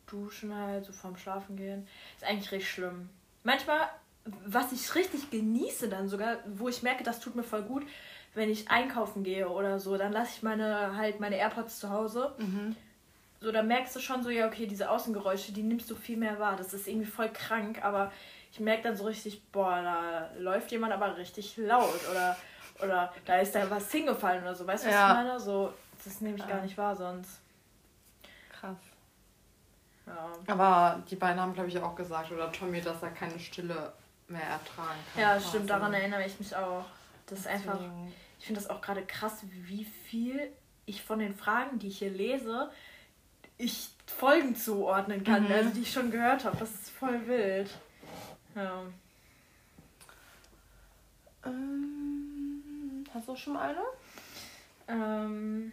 Duschen 0.06 0.54
halt, 0.54 0.84
so 0.84 0.92
vorm 0.92 1.16
Schlafen 1.16 1.56
gehen. 1.56 1.86
Ist 2.16 2.24
eigentlich 2.24 2.52
richtig 2.52 2.70
schlimm. 2.70 3.08
Manchmal, 3.44 3.88
was 4.46 4.72
ich 4.72 4.94
richtig 4.94 5.30
genieße 5.30 5.88
dann 5.88 6.08
sogar, 6.08 6.38
wo 6.46 6.68
ich 6.68 6.82
merke, 6.82 7.04
das 7.04 7.20
tut 7.20 7.36
mir 7.36 7.42
voll 7.42 7.62
gut, 7.62 7.84
wenn 8.34 8.50
ich 8.50 8.70
einkaufen 8.70 9.24
gehe 9.24 9.48
oder 9.48 9.78
so, 9.78 9.96
dann 9.96 10.12
lasse 10.12 10.32
ich 10.36 10.42
meine 10.42 10.96
halt 10.96 11.20
meine 11.20 11.36
AirPods 11.36 11.78
zu 11.80 11.90
Hause. 11.90 12.34
Mhm. 12.38 12.76
So, 13.40 13.50
da 13.52 13.62
merkst 13.62 13.96
du 13.96 14.00
schon 14.00 14.22
so, 14.22 14.28
ja, 14.28 14.46
okay, 14.46 14.66
diese 14.66 14.90
Außengeräusche, 14.90 15.52
die 15.52 15.62
nimmst 15.62 15.90
du 15.90 15.94
viel 15.94 16.18
mehr 16.18 16.38
wahr. 16.38 16.56
Das 16.56 16.74
ist 16.74 16.86
irgendwie 16.86 17.06
voll 17.10 17.30
krank, 17.30 17.82
aber 17.82 18.12
ich 18.52 18.60
merke 18.60 18.82
dann 18.82 18.96
so 18.96 19.04
richtig, 19.04 19.42
boah, 19.50 19.80
da 19.82 20.30
läuft 20.38 20.70
jemand 20.72 20.92
aber 20.92 21.16
richtig 21.16 21.56
laut 21.56 22.00
oder, 22.10 22.36
oder 22.82 23.12
da 23.24 23.38
ist 23.38 23.54
da 23.54 23.70
was 23.70 23.90
hingefallen 23.90 24.42
oder 24.42 24.54
so. 24.54 24.66
Weißt 24.66 24.84
du, 24.84 24.88
was 24.88 24.94
Ja. 24.94 25.08
ich 25.08 25.14
meine? 25.24 25.40
So, 25.40 25.72
das 26.04 26.20
nehme 26.20 26.36
ich 26.36 26.46
gar 26.46 26.60
nicht 26.60 26.76
wahr 26.76 26.94
sonst. 26.94 27.40
Krass. 28.52 28.76
Ja. 30.06 30.32
Aber 30.48 31.02
die 31.08 31.16
beiden 31.16 31.40
haben, 31.40 31.54
glaube 31.54 31.68
ich, 31.70 31.78
auch 31.78 31.94
gesagt, 31.94 32.30
oder 32.32 32.52
Tommy, 32.52 32.82
dass 32.82 33.02
er 33.02 33.10
keine 33.10 33.38
Stille 33.38 33.92
mehr 34.28 34.42
ertragen 34.42 34.98
kann. 35.14 35.22
Ja, 35.22 35.32
quasi. 35.34 35.48
stimmt, 35.48 35.70
daran 35.70 35.94
erinnere 35.94 36.26
ich 36.26 36.38
mich 36.38 36.54
auch. 36.54 36.84
Das 37.26 37.38
ist 37.40 37.46
einfach, 37.46 37.78
ich 38.38 38.44
finde 38.46 38.60
das 38.60 38.68
auch 38.68 38.82
gerade 38.82 39.02
krass, 39.06 39.44
wie 39.50 39.84
viel 39.84 40.52
ich 40.84 41.02
von 41.02 41.20
den 41.20 41.34
Fragen, 41.34 41.78
die 41.78 41.88
ich 41.88 41.98
hier 41.98 42.10
lese, 42.10 42.70
ich 43.60 43.90
Folgen 44.06 44.56
zuordnen 44.56 45.22
kann, 45.24 45.44
Mhm. 45.44 45.52
also 45.52 45.70
die 45.70 45.80
ich 45.82 45.92
schon 45.92 46.10
gehört 46.10 46.44
habe. 46.44 46.56
Das 46.58 46.70
ist 46.70 46.90
voll 46.90 47.26
wild. 47.26 47.70
Ja. 48.54 48.82
Ähm, 51.44 53.04
hast 53.14 53.28
du 53.28 53.36
schon 53.36 53.56
eine? 53.56 53.80
Ähm, 54.88 55.72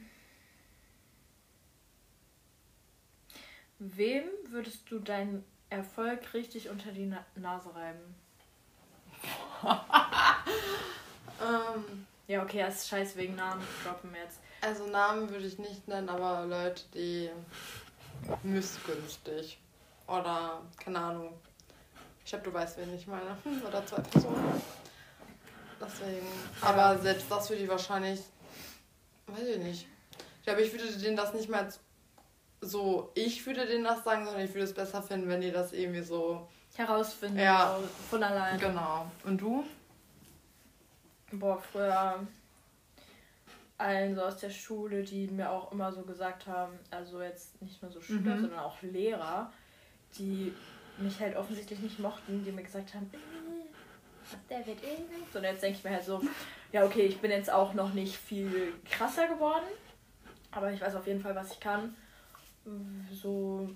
wem 3.80 4.23
würdest 4.50 4.89
du 4.89 5.00
deinen 5.00 5.43
Erfolg 5.69 6.34
richtig 6.34 6.69
unter 6.69 6.91
die 6.91 7.06
Na 7.06 7.26
Nase 7.36 7.73
reiben? 7.76 8.15
Ähm, 11.39 12.08
Ja, 12.28 12.44
okay, 12.44 12.60
das 12.62 12.76
ist 12.78 12.90
scheiß 12.90 13.16
wegen 13.16 13.36
Namen 13.36 13.66
droppen 13.84 14.13
jetzt. 14.16 14.40
also 14.62 14.86
Namen 14.88 15.30
würde 15.30 15.46
ich 15.48 15.58
nicht 15.60 15.88
nennen, 15.88 16.10
aber 16.10 16.46
Leute, 16.46 16.84
die 16.94 17.30
missgünstig 18.44 19.60
oder 20.08 20.62
keine 20.84 21.00
Ahnung. 21.00 21.34
Ich 22.26 22.32
glaube, 22.32 22.44
du 22.46 22.54
weißt, 22.54 22.78
wen 22.78 22.94
ich 22.94 23.08
meine. 23.08 23.38
Oder 23.66 23.86
zwei 23.86 24.02
Personen. 24.02 24.62
Deswegen. 25.80 26.28
Aber 26.60 26.98
selbst 26.98 27.28
das 27.32 27.50
würde 27.50 27.63
ich 27.63 27.70
wahrscheinlich. 27.70 28.20
Weiß 29.28 29.48
ich 29.48 29.60
nicht. 29.60 29.88
Ich 30.40 30.44
glaube, 30.44 30.62
ich 30.62 30.74
würde 30.74 30.92
denen 30.98 31.16
das 31.16 31.34
nicht 31.34 31.48
mal 31.48 31.70
so. 32.60 33.12
Ich 33.16 33.46
würde 33.46 33.66
denen 33.66 33.86
das 33.86 34.04
sagen, 34.04 34.26
sondern 34.26 34.44
ich 34.44 34.54
würde 34.54 34.63
es 34.66 34.74
besser 34.74 35.02
finden, 35.02 35.30
wenn 35.30 35.40
die 35.40 35.52
das 35.52 35.72
irgendwie 35.72 36.02
so. 36.02 36.50
Herausfinden, 36.76 37.40
Ja. 37.40 37.78
so 37.80 37.88
von 38.10 38.24
allein. 38.24 38.60
Genau. 38.60 39.10
Und 39.24 39.40
du? 39.40 39.63
Boah, 41.32 41.58
früher 41.60 42.26
allen 43.78 44.16
so 44.16 44.22
aus 44.24 44.38
der 44.38 44.50
Schule, 44.50 45.04
die 45.04 45.28
mir 45.28 45.50
auch 45.52 45.72
immer 45.72 45.92
so 45.92 46.02
gesagt 46.02 46.48
haben, 46.48 46.74
also 46.90 47.22
jetzt 47.22 47.62
nicht 47.62 47.82
nur 47.82 47.92
so 47.92 48.02
Schüler, 48.02 48.36
Mhm. 48.36 48.42
sondern 48.42 48.60
auch 48.60 48.82
Lehrer, 48.82 49.52
die 50.18 50.54
mich 50.98 51.20
halt 51.20 51.36
offensichtlich 51.36 51.80
nicht 51.80 52.00
mochten, 52.00 52.44
die 52.44 52.52
mir 52.52 52.63
gesagt 52.63 52.94
haben, 52.96 53.10
äh, 53.13 54.50
der 54.50 54.66
wird 54.66 54.84
eh 54.84 55.00
nichts. 55.16 55.36
Und 55.36 55.44
jetzt 55.44 55.62
denke 55.62 55.78
ich 55.78 55.84
mir 55.84 55.92
halt 55.92 56.04
so, 56.04 56.22
ja 56.72 56.84
okay, 56.86 57.04
ich 57.06 57.20
bin 57.20 57.30
jetzt 57.30 57.52
auch 57.52 57.74
noch 57.76 57.94
nicht 57.94 58.16
viel 58.16 58.74
krasser 58.90 59.28
geworden, 59.28 59.66
aber 60.52 60.72
ich 60.72 60.82
weiß 60.82 60.96
auf 60.96 61.06
jeden 61.06 61.22
Fall, 61.22 61.36
was 61.36 61.52
ich 61.52 61.60
kann. 61.60 61.96
So 63.13 63.70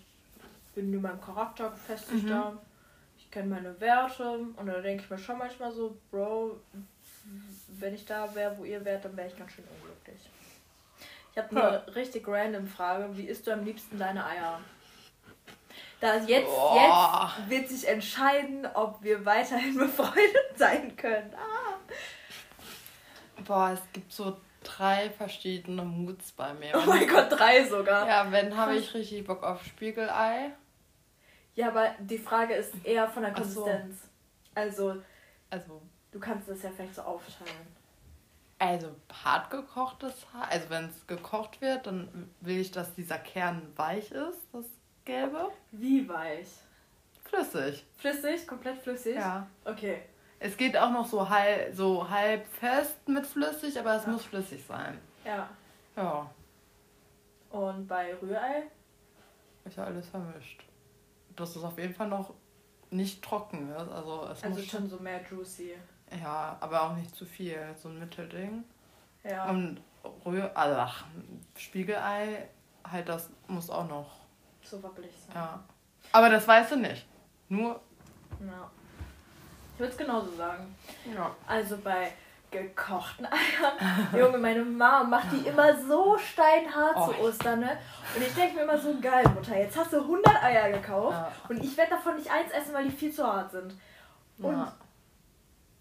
bin 0.74 0.92
in 0.92 1.02
meinem 1.02 1.22
Charakter 1.22 1.70
gefestigter. 1.70 2.58
Ich 3.18 3.30
kenne 3.30 3.50
meine 3.50 3.80
Werte 3.80 4.40
und 4.58 4.66
da 4.66 4.82
denke 4.82 5.04
ich 5.04 5.10
mir 5.10 5.18
schon 5.18 5.38
manchmal 5.38 5.72
so, 5.72 5.96
Bro, 6.10 6.60
wenn 7.68 7.94
ich 7.96 8.06
da 8.06 8.34
wäre, 8.36 8.58
wo 8.58 8.64
ihr 8.64 8.84
wärt, 8.86 9.06
dann 9.06 9.16
wäre 9.18 9.28
ich 9.28 9.38
ganz 9.38 9.52
schön 9.54 9.66
unglücklich. 9.66 10.30
Ich 11.32 11.38
habe 11.38 11.50
eine 11.50 11.96
richtig 11.96 12.28
random 12.28 12.68
Frage. 12.68 13.18
Wie 13.18 13.26
isst 13.26 13.48
du 13.48 13.52
am 13.52 13.64
liebsten 13.64 13.98
deine 13.98 14.26
Eier? 14.26 14.60
Da 16.02 16.16
jetzt, 16.18 16.48
Boah. 16.48 17.32
jetzt 17.38 17.50
wird 17.50 17.70
sich 17.70 17.88
entscheiden, 17.88 18.68
ob 18.74 19.02
wir 19.04 19.24
weiterhin 19.26 19.78
befreundet 19.78 20.58
sein 20.58 20.96
können. 20.98 21.32
Ah. 21.36 21.78
Boah, 23.46 23.72
es 23.74 23.82
gibt 23.94 24.12
so 24.12 24.38
drei 24.64 25.10
verschiedene 25.12 25.84
Moods 25.84 26.32
bei 26.32 26.54
mir. 26.54 26.72
Oh 26.76 26.86
mein 26.86 27.08
Gott, 27.08 27.32
drei 27.32 27.64
sogar. 27.68 28.08
Ja. 28.08 28.26
Ja, 28.26 28.32
wenn 28.32 28.56
habe 28.56 28.76
ich 28.76 28.94
richtig 28.94 29.26
Bock 29.26 29.44
auf 29.44 29.64
Spiegelei. 29.64 30.52
aber 31.64 31.96
die 32.00 32.18
Frage 32.18 32.56
ist 32.56 32.74
eher 32.84 33.08
von 33.08 33.24
der 33.24 33.34
Ach 33.36 33.44
so. 33.44 33.62
Konsistenz. 33.62 33.98
Also, 34.56 34.96
Also, 35.50 35.82
du 36.12 36.20
kannst 36.20 36.48
das 36.50 36.62
ja 36.64 36.70
vielleicht 36.76 36.96
so 36.96 37.02
aufteilen. 37.04 37.68
also 38.60 38.90
hart 39.24 39.50
gekochtes 39.50 40.14
Haar. 40.34 40.48
Also 40.50 40.70
wenn 40.70 40.86
es 40.86 41.08
gekocht 41.08 41.62
wird, 41.62 41.88
dann 41.88 42.30
will 42.42 42.60
ich, 42.60 42.72
dass 42.72 42.94
dieser 42.96 43.18
Kern 43.18 43.62
weich 43.76 44.12
ist, 44.12 44.40
das 44.54 44.66
Gelbe. 45.06 45.50
Wie 45.72 46.08
weich? 46.08 46.48
Flüssig. 47.24 47.86
Flüssig? 47.98 48.46
Komplett 48.48 48.78
flüssig? 48.80 49.16
Ja. 49.16 49.48
Okay. 49.66 50.04
Es 50.40 50.58
geht 50.58 50.76
auch 50.78 50.92
noch 50.92 51.08
so 51.08 51.28
halb, 51.30 51.74
so 51.76 52.10
halb 52.10 52.46
fest 52.48 53.08
mit 53.08 53.26
flüssig, 53.26 53.80
aber 53.80 53.96
es 53.96 54.06
Ja. 54.06 54.12
muss 54.12 54.26
flüssig 54.26 54.64
sein. 54.66 55.00
Ja. 55.24 55.48
Ja. 55.96 56.30
Und 57.52 57.88
bei 57.88 58.16
Rührei? 58.22 58.64
Ist 59.66 59.78
ja 59.78 59.84
alles 59.86 60.08
vermischt. 60.10 60.64
Dass 61.36 61.56
es 61.56 61.64
auf 61.64 61.78
jeden 61.78 61.94
Fall 61.94 62.08
noch 62.08 62.34
nicht 62.90 63.24
trocken 63.24 63.70
wird. 63.70 63.92
Also, 63.92 64.24
es 64.32 64.44
Also 64.44 64.60
muss 64.60 64.68
schon 64.68 64.90
so 64.90 64.98
mehr 64.98 65.22
juicy. 65.30 65.76
Ja, 66.22 66.58
aber 66.60 66.82
auch 66.84 66.96
nicht 66.96 67.16
zu 67.16 67.26
viel. 67.26 67.60
So 67.78 67.90
ein 67.90 68.00
Mittelding. 68.00 68.64
Ja. 69.24 69.50
Und 69.50 69.80
Rühr... 70.26 70.52
Also, 70.56 70.76
ach, 70.80 71.06
Spiegelei, 71.56 72.50
halt 72.90 73.08
das 73.08 73.30
muss 73.48 73.70
auch 73.70 73.88
noch. 73.88 74.08
so 74.64 74.82
wabbelig 74.84 75.12
sein. 75.28 75.36
Ja. 75.36 75.60
Aber 76.12 76.30
das 76.30 76.48
weißt 76.48 76.72
du 76.72 76.76
nicht. 76.78 77.06
Nur... 77.50 77.80
Ja. 78.40 78.70
Ich 79.74 79.80
würde 79.80 79.92
es 79.92 79.98
genauso 79.98 80.32
sagen. 80.36 80.76
Ja. 81.16 81.34
Also 81.48 81.78
bei 81.78 82.12
gekochten 82.52 83.26
Eiern. 83.26 84.08
Junge, 84.20 84.38
meine 84.38 84.64
Mama 84.66 85.04
macht 85.06 85.32
die 85.32 85.48
immer 85.48 85.74
so 85.82 86.18
steinhart 86.18 86.96
zu 86.96 87.16
Oh. 87.22 87.28
Ostern, 87.28 87.62
ne? 87.62 87.78
Und 88.16 88.22
ich 88.22 88.34
denke 88.34 88.56
mir 88.56 88.64
immer 88.64 88.78
so, 88.78 88.94
geil, 89.00 89.24
Mutter, 89.34 89.58
jetzt 89.58 89.78
hast 89.78 89.94
du 89.94 90.02
100 90.02 90.44
Eier 90.44 90.72
gekauft 90.72 91.16
Ja. 91.18 91.32
und 91.48 91.64
ich 91.64 91.78
werde 91.78 91.92
davon 91.92 92.16
nicht 92.18 92.30
eins 92.30 92.52
essen, 92.52 92.74
weil 92.74 92.84
die 92.86 92.92
viel 92.92 93.12
zu 93.14 93.26
hart 93.26 93.52
sind. 93.52 93.74
Und 94.40 94.52
ja. 94.54 94.74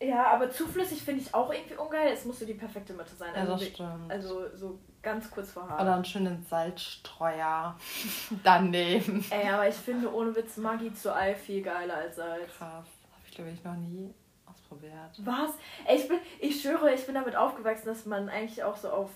Ja, 0.00 0.28
aber 0.28 0.50
zu 0.50 0.66
flüssig 0.66 1.02
finde 1.02 1.20
ich 1.22 1.34
auch 1.34 1.52
irgendwie 1.52 1.76
ungeil. 1.76 2.12
Es 2.12 2.24
muss 2.24 2.38
so 2.38 2.46
die 2.46 2.54
perfekte 2.54 2.92
Mitte 2.94 3.14
sein. 3.16 3.30
Ja, 3.34 3.40
Also, 3.42 3.52
das 3.52 3.60
wir- 3.60 3.68
stimmt. 3.68 4.10
also 4.10 4.56
so 4.56 4.78
ganz 5.02 5.30
kurz 5.30 5.50
vor 5.52 5.68
hart. 5.68 5.80
Oder 5.82 5.94
einen 5.94 6.04
schönen 6.04 6.44
Salzstreuer 6.48 7.76
daneben. 8.44 9.24
Ey, 9.30 9.48
aber 9.48 9.68
ich 9.68 9.74
finde 9.74 10.12
ohne 10.12 10.34
Witz 10.34 10.56
Maggi 10.56 10.92
zu 10.94 11.14
Ei 11.14 11.34
viel 11.34 11.62
geiler 11.62 11.94
als 11.96 12.16
Salz. 12.16 12.50
Krass. 12.56 12.70
Habe 12.70 13.24
ich, 13.28 13.34
glaube 13.34 13.50
ich, 13.50 13.64
noch 13.64 13.74
nie 13.76 14.12
ausprobiert. 14.46 14.92
Was? 15.18 15.50
Ey, 15.86 15.96
ich 15.98 16.08
bin, 16.08 16.18
ich 16.40 16.60
schwöre, 16.60 16.92
ich 16.94 17.04
bin 17.06 17.14
damit 17.14 17.36
aufgewachsen, 17.36 17.86
dass 17.86 18.06
man 18.06 18.28
eigentlich 18.28 18.62
auch 18.64 18.76
so 18.76 18.90
auf 18.90 19.10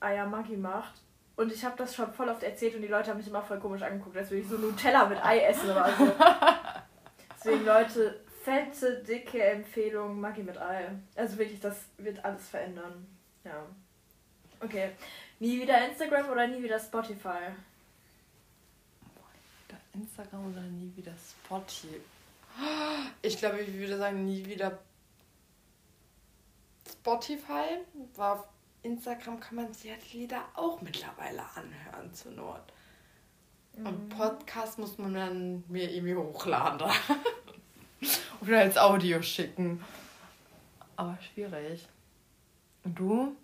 Eier 0.00 0.26
Maggi 0.26 0.56
macht. 0.56 0.92
Und 1.34 1.50
ich 1.50 1.64
habe 1.64 1.76
das 1.78 1.94
schon 1.94 2.12
voll 2.12 2.28
oft 2.28 2.42
erzählt 2.42 2.74
und 2.74 2.82
die 2.82 2.88
Leute 2.88 3.10
haben 3.10 3.16
mich 3.16 3.26
immer 3.26 3.42
voll 3.42 3.58
komisch 3.58 3.82
angeguckt, 3.82 4.16
als 4.16 4.30
würde 4.30 4.42
ich 4.42 4.48
so 4.48 4.56
Nutella 4.58 5.06
mit 5.06 5.24
Ei 5.24 5.40
essen 5.40 5.70
oder 5.70 5.88
so. 5.96 6.06
Deswegen, 7.44 7.64
Leute, 7.64 8.20
fette, 8.42 9.02
dicke 9.02 9.42
Empfehlung, 9.42 10.20
Maggi 10.20 10.42
mit 10.42 10.58
Ei. 10.58 10.90
Also 11.16 11.38
wirklich, 11.38 11.60
das 11.60 11.76
wird 11.98 12.24
alles 12.24 12.48
verändern. 12.48 13.06
Ja. 13.44 13.64
Okay. 14.60 14.90
Nie 15.38 15.60
wieder 15.60 15.88
Instagram 15.88 16.30
oder 16.30 16.46
nie 16.46 16.62
wieder 16.62 16.78
Spotify? 16.78 17.50
Wieder 19.66 19.80
Instagram 19.94 20.52
oder 20.52 20.62
nie 20.62 20.92
wieder 20.96 21.14
Spotify? 21.16 22.00
Ich 23.22 23.38
glaube, 23.38 23.60
ich 23.60 23.72
würde 23.74 23.98
sagen, 23.98 24.24
nie 24.24 24.44
wieder 24.44 24.78
Spotify. 26.88 27.78
Weil 28.14 28.32
auf 28.32 28.46
Instagram 28.82 29.40
kann 29.40 29.56
man 29.56 29.72
sich 29.72 29.92
die 30.12 30.18
Lieder 30.18 30.44
auch 30.54 30.80
mittlerweile 30.80 31.42
anhören 31.54 32.12
zur 32.14 32.32
Not. 32.32 32.62
Und 33.74 34.10
Podcast 34.10 34.78
muss 34.78 34.98
man 34.98 35.14
dann 35.14 35.64
mir 35.68 35.90
irgendwie 35.90 36.14
hochladen. 36.14 36.90
Oder 38.42 38.58
als 38.60 38.76
Audio 38.76 39.22
schicken. 39.22 39.82
Aber 40.96 41.16
schwierig. 41.32 41.86
Und 42.84 42.98
du? 42.98 43.36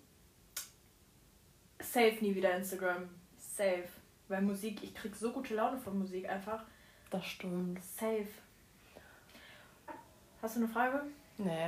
Safe 1.81 2.17
nie 2.21 2.35
wieder 2.35 2.55
Instagram. 2.55 3.09
Safe. 3.37 3.87
Weil 4.27 4.41
Musik, 4.41 4.83
ich 4.83 4.93
krieg 4.93 5.15
so 5.15 5.31
gute 5.31 5.55
Laune 5.55 5.79
von 5.79 5.97
Musik 5.97 6.27
einfach. 6.29 6.63
Das 7.09 7.25
stimmt. 7.25 7.81
Safe. 7.83 8.27
Hast 10.41 10.55
du 10.57 10.59
eine 10.61 10.69
Frage? 10.69 11.03
Nee. 11.37 11.67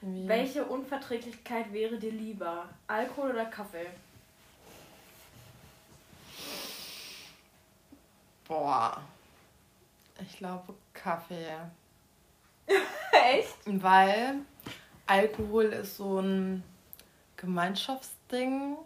Irgendwie- 0.00 0.28
Welche 0.28 0.64
Unverträglichkeit 0.64 1.72
wäre 1.72 1.98
dir 1.98 2.12
lieber? 2.12 2.68
Alkohol 2.86 3.30
oder 3.30 3.46
Kaffee? 3.46 3.86
Boah. 8.48 9.02
Ich 10.22 10.38
glaube 10.38 10.74
Kaffee. 10.92 11.56
Echt? 13.12 13.56
Weil 13.66 14.36
Alkohol 15.06 15.64
ist 15.66 15.96
so 15.96 16.20
ein 16.20 16.62
Gemeinschaftsding, 17.36 18.76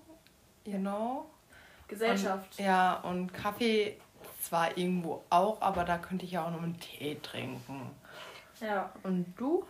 you 0.64 0.78
know? 0.78 1.26
Gesellschaft. 1.88 2.58
Und, 2.58 2.64
ja, 2.64 2.94
und 3.00 3.32
Kaffee 3.32 3.98
zwar 4.40 4.76
irgendwo 4.76 5.22
auch, 5.30 5.60
aber 5.60 5.84
da 5.84 5.98
könnte 5.98 6.24
ich 6.24 6.32
ja 6.32 6.46
auch 6.46 6.50
noch 6.50 6.62
einen 6.62 6.78
Tee 6.78 7.18
trinken. 7.22 7.90
Ja. 8.60 8.92
Und 9.02 9.32
du? 9.36 9.64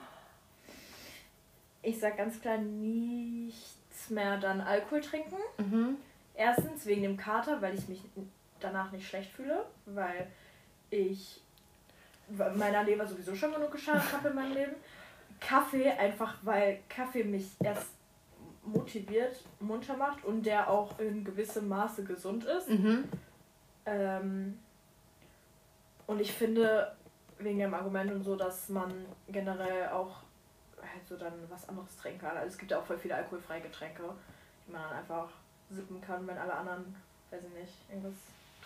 Ich 1.83 1.99
sag 1.99 2.17
ganz 2.17 2.41
klar 2.41 2.59
nichts 2.59 4.11
mehr 4.11 4.39
dann 4.39 4.61
Alkohol 4.61 5.01
trinken. 5.01 5.37
Mhm. 5.59 5.97
Erstens 6.35 6.87
wegen 6.87 7.03
dem 7.03 7.17
Kater, 7.17 7.63
weil 7.63 7.75
ich 7.75 7.89
mich 7.89 8.01
danach 8.61 8.91
nicht 8.91 9.07
schlecht 9.07 9.31
fühle, 9.31 9.67
weil 9.87 10.27
ich 10.91 11.41
meiner 12.29 12.85
Leber 12.85 13.07
sowieso 13.07 13.35
schon 13.35 13.53
genug 13.53 13.73
geschadet 13.73 14.13
habe 14.13 14.29
in 14.29 14.35
meinem 14.35 14.55
Leben. 14.55 14.75
Kaffee 15.41 15.91
einfach, 15.91 16.37
weil 16.43 16.81
Kaffee 16.89 17.25
mich 17.25 17.51
erst 17.63 17.89
motiviert, 18.65 19.45
munter 19.61 19.97
macht 19.97 20.25
und 20.25 20.45
der 20.45 20.71
auch 20.71 20.99
in 20.99 21.25
gewissem 21.25 21.69
Maße 21.69 22.05
gesund 22.05 22.45
ist. 22.45 22.71
Mhm. 22.71 23.05
Ähm, 23.87 24.59
und 26.07 26.21
ich 26.21 26.33
finde, 26.33 26.95
wegen 27.39 27.59
dem 27.59 27.75
Argument 27.75 28.11
und 28.13 28.23
so, 28.23 28.37
dass 28.37 28.69
man 28.69 28.93
generell 29.29 29.89
auch 29.89 30.23
halt 30.81 31.07
so 31.07 31.17
dann 31.17 31.33
was 31.49 31.69
anderes 31.69 31.97
trinken 31.97 32.21
kann. 32.21 32.37
Also 32.37 32.49
es 32.49 32.59
gibt 32.59 32.71
ja 32.71 32.79
auch 32.79 32.85
voll 32.85 32.99
viele 32.99 33.15
alkoholfreie 33.15 33.61
Getränke, 33.61 34.03
die 34.67 34.73
man 34.73 34.83
dann 34.83 34.99
einfach 34.99 35.29
sippen 35.71 36.01
kann, 36.01 36.27
wenn 36.27 36.39
alle 36.39 36.55
anderen, 36.55 36.95
weiß 37.31 37.43
ich 37.43 37.61
nicht, 37.61 37.73
irgendwas 37.89 38.15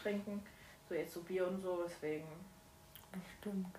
trinken. 0.01 0.43
So 0.89 0.95
jetzt 0.95 1.15
so 1.15 1.21
Bier 1.23 1.47
und 1.47 1.61
so, 1.61 1.85
deswegen. 1.87 2.27
Das 3.13 3.23
stimmt. 3.39 3.79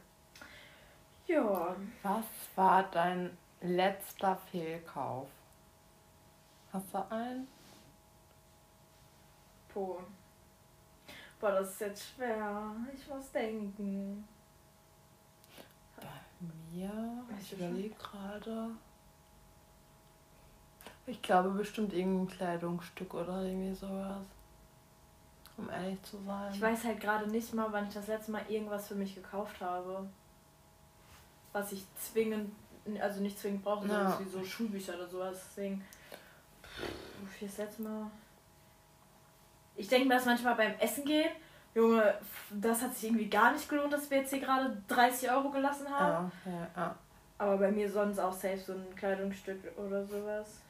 Ja. 1.28 1.76
Was 2.04 2.26
war 2.56 2.84
dein 2.92 3.38
letzter 3.62 4.36
Fehlkauf? 4.52 5.28
Hast 6.72 6.94
du 6.94 7.12
einen? 7.12 7.48
Po. 9.74 10.02
Boah, 11.39 11.52
das 11.52 11.70
ist 11.70 11.82
jetzt 11.82 12.10
schwer. 12.15 12.76
Ich 12.94 13.08
muss 13.08 13.32
denken. 13.32 14.28
Bei 15.96 16.04
mir? 16.72 17.24
Weißt 17.30 17.54
Ich 17.54 17.54
überlege 17.54 17.96
gerade. 17.96 18.72
Ich 21.06 21.22
glaube 21.22 21.50
bestimmt 21.52 21.94
irgendein 21.94 22.36
Kleidungsstück 22.36 23.13
oder 23.13 23.44
irgendwie 23.44 23.74
sowas. 23.74 24.26
Um 25.60 25.69
ehrlich 25.69 26.02
zu 26.04 26.17
sein. 26.26 26.52
Ich 26.54 26.62
weiß 26.62 26.86
halt 26.86 27.02
gerade 27.02 27.30
nicht 27.30 27.54
mal, 27.54 27.67
wann 27.72 27.88
ich 27.88 27.93
das 27.93 28.08
letzte 28.08 28.32
Mal 28.32 28.41
irgendwas 28.48 28.88
für 28.88 28.95
mich 28.95 29.13
gekauft 29.15 29.60
habe. 29.62 30.08
Was 31.52 31.72
ich 31.72 31.84
zwingend, 31.98 32.52
also 33.02 33.22
nicht 33.22 33.38
zwingend 33.39 33.63
brauche, 33.63 33.88
Ja. 33.88 33.93
sondern 34.12 34.26
wie 34.26 34.30
so 34.30 34.43
Schulbücher 34.43 34.95
oder 34.95 35.08
sowas. 35.08 35.38
Deswegen, 35.50 35.84
wofür 37.22 37.48
das 37.48 37.58
letzte 37.58 37.82
Mal? 37.84 38.12
Ich 39.76 39.88
denke 39.88 40.08
mir 40.08 40.15
das 40.15 40.26
manchmal 40.26 40.56
beim 40.56 40.74
Essen 40.80 41.06
gehen. 41.06 41.30
Junge, 41.76 42.15
das 42.50 42.82
hat 42.82 42.93
sich 42.95 43.10
irgendwie 43.10 43.30
gar 43.30 43.52
nicht 43.52 43.69
gelohnt, 43.69 43.93
dass 43.93 44.10
wir 44.10 44.17
jetzt 44.19 44.32
hier 44.32 44.39
gerade 44.41 44.82
30 44.88 45.30
Euro 45.32 45.50
gelassen 45.50 45.88
haben. 45.89 46.32
Ja, 46.45 46.52
ja, 46.52 46.67
ja. 46.76 46.95
Aber 47.38 47.58
bei 47.58 47.72
mir 47.72 47.89
sonst 47.89 48.19
auch 48.19 48.34
safe 48.34 48.58
so 48.58 48.74
ein 48.74 48.95
Kleidungsstück 48.95 49.60
oder 49.78 50.04
sowas. 50.06 50.62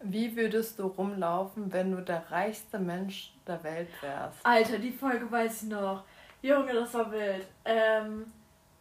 Wie 0.00 0.36
würdest 0.36 0.78
du 0.78 0.86
rumlaufen, 0.86 1.72
wenn 1.72 1.90
du 1.92 2.00
der 2.02 2.30
reichste 2.30 2.78
Mensch 2.78 3.32
der 3.46 3.62
Welt 3.64 3.88
wärst? 4.00 4.38
Alter, 4.44 4.78
die 4.78 4.92
Folge 4.92 5.30
weiß 5.30 5.64
ich 5.64 5.68
noch. 5.70 6.04
Junge, 6.40 6.72
das 6.72 6.94
war 6.94 7.10
wild. 7.10 7.46
Ähm, 7.64 8.32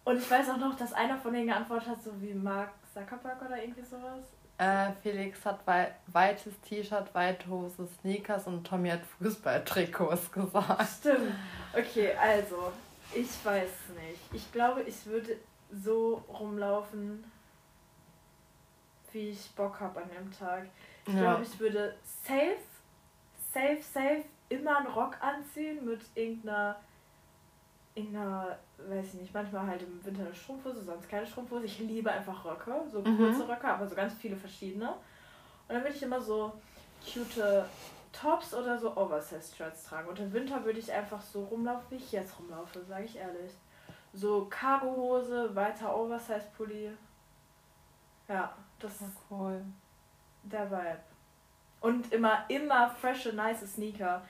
und 0.04 0.18
ich 0.18 0.30
weiß 0.30 0.50
auch 0.52 0.58
noch, 0.58 0.78
dass 0.78 0.94
einer 0.94 1.18
von 1.18 1.34
denen 1.34 1.48
geantwortet 1.48 1.90
hat, 1.90 2.04
so 2.04 2.12
wie 2.22 2.34
Mark 2.34 2.70
Zuckerberg 2.94 3.42
oder 3.44 3.62
irgendwie 3.62 3.82
sowas. 3.82 4.24
Äh, 4.60 4.92
Felix 5.04 5.44
hat 5.46 5.60
wei 5.66 5.92
weites 6.08 6.60
T-Shirt, 6.62 7.14
weite 7.14 7.48
Hose, 7.48 7.88
Sneakers 8.02 8.48
und 8.48 8.66
Tommy 8.66 8.90
hat 8.90 9.02
Fußballtrikots 9.20 10.32
gesagt. 10.32 10.88
Stimmt. 11.00 11.34
Okay, 11.74 12.14
also, 12.20 12.72
ich 13.14 13.30
weiß 13.44 13.70
nicht. 13.96 14.20
Ich 14.34 14.52
glaube, 14.52 14.82
ich 14.84 15.06
würde 15.06 15.36
so 15.72 16.24
rumlaufen, 16.30 17.24
wie 19.12 19.30
ich 19.30 19.52
Bock 19.52 19.80
habe 19.80 20.02
an 20.02 20.10
dem 20.10 20.32
Tag. 20.32 20.68
Ich 21.08 21.14
Ja. 21.14 21.22
glaube, 21.22 21.44
ich 21.44 21.60
würde 21.60 21.96
safe, 22.04 22.58
safe, 23.54 23.82
safe 23.82 24.24
immer 24.50 24.78
einen 24.78 24.88
Rock 24.88 25.16
anziehen 25.22 25.86
mit 25.86 26.02
irgendeiner, 26.16 26.76
irgendeiner, 27.96 28.58
weiß 28.78 29.08
ich 29.08 29.22
nicht, 29.22 29.34
manchmal 29.34 29.68
halt 29.68 29.82
im 29.82 30.04
Winter 30.06 30.24
eine 30.24 30.36
Strumpfhose, 30.36 30.82
sonst 30.84 31.10
keine 31.10 31.26
Strumpfhose. 31.26 31.66
Ich 31.66 31.80
liebe 31.80 32.12
einfach 32.12 32.44
Röcke, 32.46 32.84
so 32.92 33.02
Mhm. 33.02 33.18
kurze 33.18 33.48
Röcke, 33.48 33.68
aber 33.68 33.88
so 33.88 33.96
ganz 33.96 34.14
viele 34.16 34.36
verschiedene. 34.36 34.90
Und 34.92 35.76
dann 35.76 35.82
würde 35.84 35.96
ich 35.96 36.04
immer 36.04 36.22
so 36.22 36.54
cute 37.04 37.66
Tops 38.12 38.54
oder 38.54 38.78
so 38.78 38.96
Oversize-Shirts 38.96 39.86
tragen. 39.86 40.10
Und 40.10 40.20
im 40.20 40.34
Winter 40.34 40.64
würde 40.66 40.80
ich 40.80 40.92
einfach 40.92 41.22
so 41.22 41.46
rumlaufen, 41.46 41.86
wie 41.90 41.96
ich 41.96 42.12
jetzt 42.12 42.38
rumlaufe, 42.40 42.84
sage 42.84 43.06
ich 43.06 43.16
ehrlich. 43.18 43.52
So 44.14 44.46
Cargohose, 44.50 45.56
weiter 45.56 45.96
Oversize-Pulli. 45.96 46.92
Ja, 48.28 48.54
das 48.80 49.02
ist 49.02 49.18
Cool. 49.30 49.64
Der 50.50 50.70
Vibe. 50.72 51.00
Und 51.80 52.12
immer, 52.12 52.46
immer 52.48 52.90
frische, 52.90 53.34
nice 53.34 53.62
Sneaker. 53.74 54.22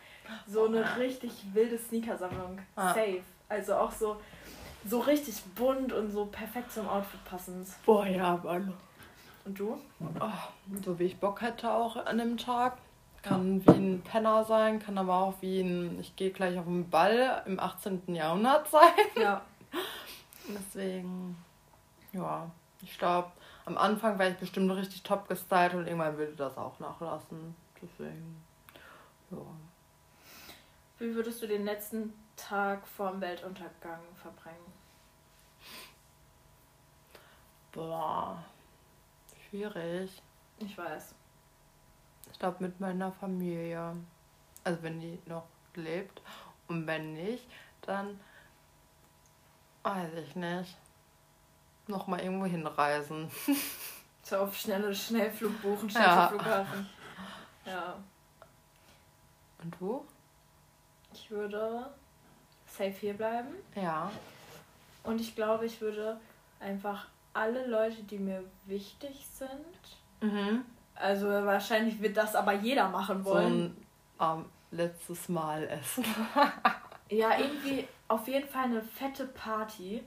so 0.45 0.65
eine 0.65 0.97
richtig 0.97 1.32
wilde 1.53 1.77
Sneakersammlung. 1.77 2.60
Ah. 2.75 2.93
Safe. 2.93 3.21
Also 3.49 3.75
auch 3.75 3.91
so, 3.91 4.17
so 4.86 4.99
richtig 4.99 5.41
bunt 5.56 5.93
und 5.93 6.12
so 6.12 6.25
perfekt 6.25 6.71
zum 6.71 6.88
Outfit 6.88 7.23
passend. 7.25 7.67
Boah, 7.86 8.06
ja, 8.06 8.39
Mann. 8.43 8.73
Und 9.45 9.58
du? 9.58 9.77
Oh, 10.19 10.82
so 10.84 10.99
wie 10.99 11.06
ich 11.06 11.17
Bock 11.17 11.41
hätte 11.41 11.71
auch 11.71 11.95
an 12.06 12.17
dem 12.17 12.38
Tag. 12.38 12.77
Kann 13.23 13.65
wie 13.65 13.71
ein 13.71 14.01
Penner 14.01 14.43
sein, 14.43 14.80
kann 14.80 14.97
aber 14.97 15.15
auch 15.15 15.34
wie 15.41 15.62
ein, 15.62 15.99
ich 15.99 16.15
gehe 16.15 16.32
gleich 16.32 16.58
auf 16.60 16.65
den 16.65 16.89
Ball 16.89 17.41
im 17.45 17.60
18. 17.60 18.13
Jahrhundert 18.13 18.69
sein. 18.69 18.93
Ja. 19.19 19.41
Deswegen, 20.47 21.36
ja, 22.13 22.49
ich 22.82 22.97
glaube, 22.97 23.32
am 23.67 23.77
Anfang 23.77 24.17
war 24.17 24.30
ich 24.30 24.38
bestimmt 24.38 24.71
richtig 24.71 25.03
top 25.03 25.27
gestylt 25.27 25.73
und 25.73 25.88
irgendwann 25.88 26.17
würde 26.17 26.34
das 26.38 26.58
auch 26.58 26.80
nachlassen. 26.80 27.53
Deswegen, 27.82 28.41
ja. 29.30 29.38
Wie 30.99 31.13
würdest 31.13 31.41
du 31.41 31.47
den 31.47 31.65
letzten 31.65 32.13
Tag 32.38 32.88
vorm 32.88 33.19
Weltuntergang 33.19 33.99
verbringen? 34.15 34.73
Boah, 37.73 38.41
schwierig. 39.49 40.21
Ich 40.60 40.77
weiß. 40.77 41.13
Ich 42.32 42.39
glaube 42.39 42.63
mit 42.63 42.80
meiner 42.80 43.12
Familie. 43.12 43.97
Also 44.63 44.82
wenn 44.82 45.01
die 45.01 45.19
noch 45.25 45.45
lebt. 45.75 46.21
Und 46.69 46.88
wenn 46.88 47.13
nicht, 47.13 47.45
dann 47.82 48.17
weiß 49.84 50.13
ich 50.25 50.36
nicht. 50.38 50.77
Nochmal 51.88 52.21
irgendwo 52.21 52.45
hinreisen. 52.45 53.30
So 54.23 54.36
auf 54.39 54.58
schnelle 54.58 54.93
Schnellflug 54.93 55.62
buchen, 55.62 55.89
schnell 55.89 56.04
Ja. 56.04 56.28
Flughafen. 56.28 56.89
Ja. 57.65 57.95
Und 59.63 59.73
du? 59.80 60.06
Ich 61.13 61.32
würde 61.32 61.89
safe 62.65 62.89
hier 62.91 63.13
bleiben. 63.13 63.47
Ja. 63.73 64.12
Und 65.04 65.21
ich 65.21 65.34
glaube, 65.34 65.65
ich 65.65 65.80
würde 65.80 66.19
einfach 66.60 67.08
alle 67.34 67.67
Leute, 67.67 68.04
die 68.04 68.17
mir 68.19 68.43
wichtig 68.65 69.26
sind. 69.32 70.30
Mhm. 70.30 70.65
Also 70.95 71.30
wahrscheinlich 71.30 72.02
wird 72.02 72.17
das 72.17 72.36
aber 72.36 72.52
jeder 72.52 72.89
machen 72.89 73.23
So 73.23 73.30
wollen. 73.30 73.78
ein 74.19 74.39
ähm, 74.39 74.45
letztes 74.71 75.30
Mal 75.30 75.63
essen. 75.69 76.04
Ja, 77.10 77.39
irgendwie 77.39 77.88
auf 78.10 78.28
jeden 78.28 78.50
Fall 78.50 78.65
eine 78.65 78.82
fette 78.82 79.26
Party, 79.28 80.04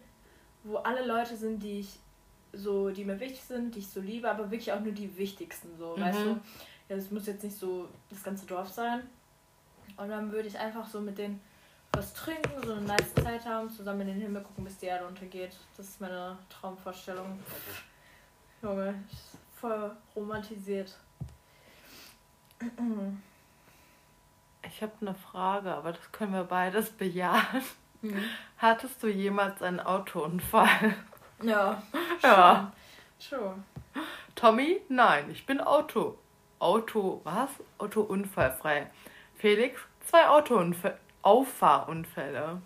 wo 0.64 0.77
alle 0.79 1.07
Leute 1.07 1.37
sind, 1.37 1.62
die 1.62 1.81
ich 1.81 1.99
so, 2.53 2.90
die 2.90 3.05
mir 3.05 3.18
wichtig 3.20 3.40
sind, 3.42 3.75
die 3.75 3.79
ich 3.81 3.88
so 3.88 4.01
liebe, 4.01 4.29
aber 4.31 4.51
wirklich 4.51 4.73
auch 4.73 4.81
nur 4.81 4.92
die 4.92 5.16
wichtigsten, 5.16 5.68
so, 5.79 5.94
Mhm. 5.96 6.01
weißt 6.03 6.18
du? 6.25 6.40
Ja, 6.88 6.96
das 6.96 7.11
muss 7.11 7.27
jetzt 7.27 7.44
nicht 7.44 7.57
so 7.57 7.88
das 8.09 8.23
ganze 8.23 8.46
Dorf 8.46 8.68
sein. 8.68 9.09
Und 9.96 10.09
dann 10.09 10.33
würde 10.33 10.49
ich 10.49 10.59
einfach 10.59 10.87
so 10.87 11.01
mit 11.01 11.18
denen 11.18 11.40
was 11.92 12.12
trinken, 12.14 12.51
so 12.64 12.73
eine 12.75 12.83
nice 12.83 13.14
Zeit 13.14 13.44
haben, 13.44 13.68
zusammen 13.70 14.03
in 14.03 14.07
den 14.09 14.20
Himmel 14.20 14.42
gucken, 14.42 14.64
bis 14.64 14.79
die 14.79 14.87
Erde 14.87 15.07
untergeht. 15.07 15.57
Das 15.77 15.87
ist 15.88 16.01
meine 16.01 16.38
Traumvorstellung. 16.49 17.38
Junge, 18.62 18.94
ist 19.12 19.37
voll 19.57 19.90
romantisiert. 20.14 20.96
Ich 24.62 24.83
habe 24.83 24.92
eine 25.01 25.14
Frage, 25.14 25.73
aber 25.75 25.92
das 25.92 26.12
können 26.12 26.33
wir 26.33 26.44
beides 26.44 26.90
bejahen. 26.90 27.62
Mhm. 28.03 28.25
Hattest 28.59 29.03
du 29.03 29.09
jemals 29.09 29.63
einen 29.63 29.81
Autounfall? 29.81 30.95
Ja. 31.43 31.83
Ja. 32.23 32.71
True. 33.19 33.55
Tommy? 34.35 34.83
Nein, 34.91 35.31
ich 35.31 35.47
bin 35.47 35.59
Auto. 35.61 36.19
Auto, 36.59 37.23
was? 37.25 37.49
Autounfallfrei. 37.79 38.91
Felix? 39.39 39.81
Zwei 40.05 40.29
Autounfälle. 40.29 40.99
Auffahrunfälle. 41.23 42.61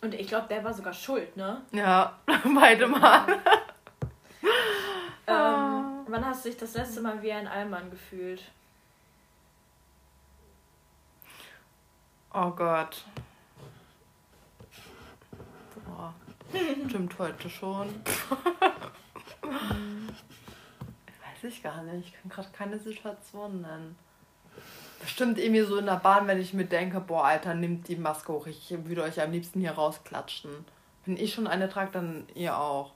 Und 0.00 0.14
ich 0.14 0.28
glaube, 0.28 0.48
der 0.48 0.64
war 0.64 0.72
sogar 0.72 0.92
schuld, 0.94 1.36
ne? 1.36 1.62
Ja, 1.72 2.18
beide 2.54 2.86
mal. 2.86 3.26
Ähm, 5.28 6.04
wann 6.06 6.24
hast 6.24 6.44
du 6.44 6.50
dich 6.50 6.58
das 6.58 6.74
letzte 6.74 7.00
Mal 7.00 7.20
wie 7.20 7.32
ein 7.32 7.48
Allmann 7.48 7.90
gefühlt? 7.90 8.44
Oh 12.32 12.50
Gott. 12.50 13.02
Boah. 15.84 16.14
Stimmt 16.88 17.18
heute 17.18 17.50
schon. 17.50 17.88
Weiß 19.42 21.44
ich 21.44 21.62
gar 21.62 21.82
nicht. 21.82 22.08
Ich 22.08 22.12
kann 22.20 22.30
gerade 22.30 22.48
keine 22.56 22.78
Situation 22.78 23.62
nennen. 23.62 23.96
Bestimmt 25.00 25.38
irgendwie 25.38 25.62
so 25.62 25.76
in 25.76 25.86
der 25.86 25.96
Bahn, 25.96 26.26
wenn 26.26 26.40
ich 26.40 26.54
mir 26.54 26.64
denke, 26.64 27.00
boah, 27.00 27.24
Alter, 27.24 27.54
nimmt 27.54 27.88
die 27.88 27.96
Maske 27.96 28.32
hoch. 28.32 28.46
Ich 28.46 28.74
würde 28.84 29.02
euch 29.02 29.20
am 29.20 29.30
liebsten 29.32 29.60
hier 29.60 29.72
rausklatschen. 29.72 30.50
Wenn 31.04 31.16
ich 31.16 31.34
schon 31.34 31.46
eine 31.46 31.68
trage, 31.68 31.90
dann 31.92 32.26
ihr 32.34 32.56
auch. 32.58 32.92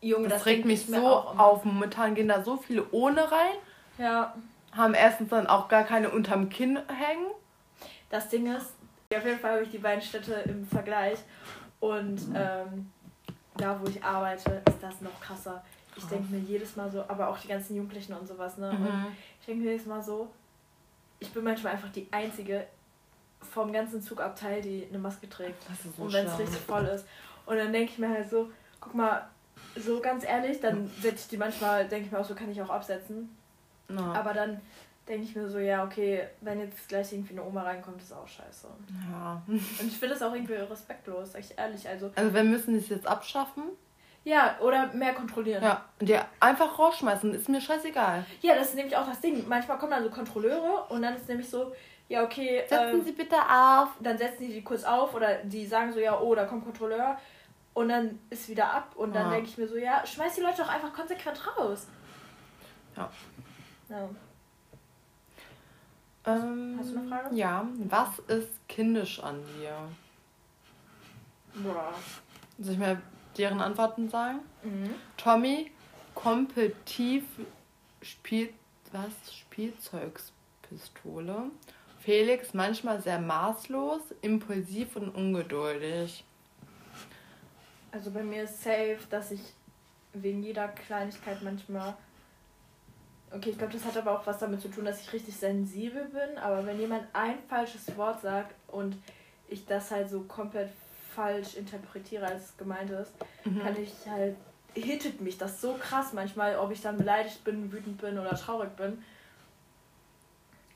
Junge, 0.00 0.28
Das, 0.28 0.46
regt 0.46 0.58
denk 0.58 0.66
mich 0.66 0.86
so 0.86 1.06
auf. 1.06 1.64
Momentan 1.64 2.14
gehen 2.14 2.28
da 2.28 2.42
so 2.42 2.56
viele 2.56 2.86
ohne 2.92 3.30
rein. 3.30 3.54
Ja, 3.98 4.34
Haben 4.72 4.94
erstens 4.94 5.30
dann 5.30 5.46
auch 5.46 5.68
gar 5.68 5.84
keine 5.84 6.10
unterm 6.10 6.48
Kinn 6.48 6.78
hängen. 6.88 7.26
das 8.10 8.28
Ding 8.28 8.54
ist, 8.54 8.72
auf 9.14 9.24
jeden 9.24 9.38
Fall 9.40 9.52
habe 9.54 9.62
ich 9.64 9.70
die 9.70 9.78
beiden 9.78 10.02
Städte 10.02 10.34
im 10.46 10.66
Vergleich. 10.66 11.18
Und 11.80 12.20
ähm, 12.34 12.90
da, 13.56 13.80
wo 13.80 13.86
ich 13.86 14.02
arbeite, 14.02 14.62
ist 14.68 14.82
das 14.82 15.00
noch 15.00 15.20
krasser. 15.20 15.62
Ich 15.96 16.04
denke 16.04 16.30
mir 16.32 16.40
jedes 16.40 16.76
Mal 16.76 16.90
so, 16.90 17.02
aber 17.08 17.28
auch 17.28 17.38
die 17.38 17.48
ganzen 17.48 17.74
Jugendlichen 17.74 18.12
und 18.12 18.28
sowas, 18.28 18.58
ne? 18.58 18.72
Mhm. 18.72 18.86
Und 18.86 19.06
ich 19.40 19.46
denke 19.46 19.62
mir 19.62 19.72
jedes 19.72 19.86
Mal 19.86 20.02
so, 20.02 20.30
ich 21.18 21.32
bin 21.32 21.42
manchmal 21.42 21.72
einfach 21.72 21.90
die 21.90 22.06
Einzige 22.10 22.66
vom 23.40 23.72
ganzen 23.72 24.02
Zugabteil, 24.02 24.60
die 24.60 24.86
eine 24.88 24.98
Maske 24.98 25.28
trägt. 25.28 25.62
So 25.96 26.02
und 26.02 26.12
wenn 26.12 26.26
es 26.26 26.38
richtig 26.38 26.60
voll 26.60 26.84
ist. 26.86 27.06
Und 27.46 27.56
dann 27.56 27.72
denke 27.72 27.92
ich 27.92 27.98
mir 27.98 28.10
halt 28.10 28.28
so, 28.28 28.50
guck 28.80 28.94
mal, 28.94 29.28
so 29.76 30.00
ganz 30.00 30.24
ehrlich, 30.24 30.60
dann 30.60 30.90
setze 31.00 31.22
ich 31.22 31.28
die 31.28 31.36
manchmal, 31.36 31.88
denke 31.88 32.06
ich 32.06 32.12
mir 32.12 32.18
auch 32.18 32.24
so, 32.24 32.34
kann 32.34 32.50
ich 32.50 32.60
auch 32.60 32.70
absetzen. 32.70 33.34
Ja. 33.88 34.12
Aber 34.12 34.34
dann 34.34 34.60
denke 35.08 35.24
ich 35.24 35.36
mir 35.36 35.48
so, 35.48 35.58
ja, 35.58 35.84
okay, 35.84 36.26
wenn 36.40 36.60
jetzt 36.60 36.88
gleich 36.88 37.12
irgendwie 37.12 37.32
eine 37.34 37.44
Oma 37.44 37.62
reinkommt, 37.62 38.02
ist 38.02 38.12
auch 38.12 38.26
scheiße. 38.26 38.66
ja. 39.12 39.42
Und 39.48 39.56
ich 39.86 39.96
finde 39.98 40.14
das 40.14 40.22
auch 40.22 40.34
irgendwie 40.34 40.54
respektlos, 40.54 41.32
sag 41.32 41.40
ich 41.40 41.56
ehrlich. 41.56 41.88
Also, 41.88 42.10
Also 42.14 42.34
wir 42.34 42.42
müssen 42.44 42.74
es 42.76 42.88
jetzt 42.88 43.06
abschaffen. 43.06 43.62
ja, 44.24 44.56
oder 44.60 44.88
mehr 44.92 45.14
kontrollieren. 45.14 45.62
Ja, 45.62 45.84
und 46.00 46.10
einfach 46.40 46.76
rausschmeißen, 46.78 47.32
ist 47.34 47.48
mir 47.48 47.60
scheißegal. 47.60 48.24
Ja, 48.42 48.54
das 48.56 48.68
ist 48.70 48.74
nämlich 48.74 48.96
auch 48.96 49.06
das 49.06 49.20
Ding. 49.20 49.46
Manchmal 49.48 49.78
kommen 49.78 49.92
dann 49.92 50.02
so 50.02 50.10
Kontrolleure 50.10 50.86
und 50.88 51.02
dann 51.02 51.14
ist 51.14 51.28
nämlich 51.28 51.48
so, 51.48 51.72
ja, 52.08 52.24
okay, 52.24 52.64
Setzen 52.68 52.98
ähm, 53.00 53.04
Sie 53.04 53.12
bitte 53.12 53.36
auf. 53.36 53.88
dann 54.00 54.18
setzen 54.18 54.42
die 54.46 54.52
die 54.54 54.62
kurz 54.64 54.82
auf 54.84 55.14
oder 55.14 55.36
die 55.44 55.66
sagen 55.66 55.92
so, 55.92 56.00
ja, 56.00 56.18
oh, 56.20 56.34
da 56.34 56.44
kommt 56.46 56.64
Kontrolleur. 56.64 57.16
Und 57.74 57.90
dann 57.90 58.18
ist 58.30 58.48
wieder 58.48 58.72
ab. 58.72 58.92
Und 58.96 59.14
dann 59.14 59.26
Ja. 59.26 59.30
denke 59.34 59.48
ich 59.50 59.58
mir 59.58 59.68
so, 59.68 59.76
ja, 59.76 60.04
schmeiß 60.06 60.34
die 60.34 60.40
Leute 60.40 60.62
doch 60.62 60.68
einfach 60.68 60.92
konsequent 60.92 61.40
raus. 61.58 61.86
Ja. 62.96 63.10
ja. 63.90 64.08
Ähm, 66.26 66.76
Hast 66.78 66.92
du 66.92 66.98
eine 66.98 67.08
Frage? 67.08 67.34
Ja, 67.34 67.66
was 67.88 68.18
ist 68.28 68.68
kindisch 68.68 69.20
an 69.22 69.40
dir? 69.58 69.76
Boah. 71.62 71.94
Soll 72.58 72.72
ich 72.74 72.78
mir 72.78 73.00
deren 73.38 73.60
Antworten 73.60 74.08
sagen? 74.08 74.40
Mhm. 74.62 74.94
Tommy, 75.16 75.70
kompetitiv 76.14 77.24
Spiel, 78.02 78.52
was? 78.92 79.12
Spielzeugspistole. 79.34 81.50
Felix, 82.00 82.54
manchmal 82.54 83.00
sehr 83.02 83.18
maßlos, 83.20 84.00
impulsiv 84.22 84.96
und 84.96 85.10
ungeduldig. 85.10 86.24
Also 87.90 88.10
bei 88.10 88.22
mir 88.22 88.44
ist 88.44 88.62
safe, 88.62 88.98
dass 89.10 89.32
ich 89.32 89.40
wegen 90.12 90.42
jeder 90.42 90.68
Kleinigkeit 90.68 91.42
manchmal. 91.42 91.96
Okay, 93.32 93.50
ich 93.50 93.58
glaube, 93.58 93.72
das 93.72 93.84
hat 93.84 93.96
aber 93.96 94.12
auch 94.18 94.26
was 94.26 94.38
damit 94.38 94.60
zu 94.60 94.68
tun, 94.68 94.84
dass 94.84 95.00
ich 95.00 95.12
richtig 95.12 95.36
sensibel 95.36 96.04
bin. 96.06 96.38
Aber 96.38 96.64
wenn 96.64 96.78
jemand 96.78 97.04
ein 97.12 97.38
falsches 97.48 97.96
Wort 97.96 98.20
sagt 98.22 98.54
und 98.68 98.96
ich 99.48 99.66
das 99.66 99.90
halt 99.90 100.08
so 100.08 100.20
komplett 100.22 100.70
falsch 101.14 101.54
interpretiere, 101.56 102.26
als 102.26 102.44
es 102.50 102.56
gemeint 102.56 102.90
ist, 102.90 103.12
Mhm. 103.44 103.60
kann 103.62 103.76
ich 103.80 103.92
halt. 104.08 104.36
hittet 104.74 105.20
mich 105.22 105.38
das 105.38 105.60
so 105.62 105.72
krass 105.74 106.12
manchmal, 106.12 106.56
ob 106.58 106.70
ich 106.70 106.82
dann 106.82 106.98
beleidigt 106.98 107.42
bin, 107.44 107.72
wütend 107.72 107.96
bin 107.98 108.18
oder 108.18 108.34
traurig 108.36 108.76
bin. 108.76 109.02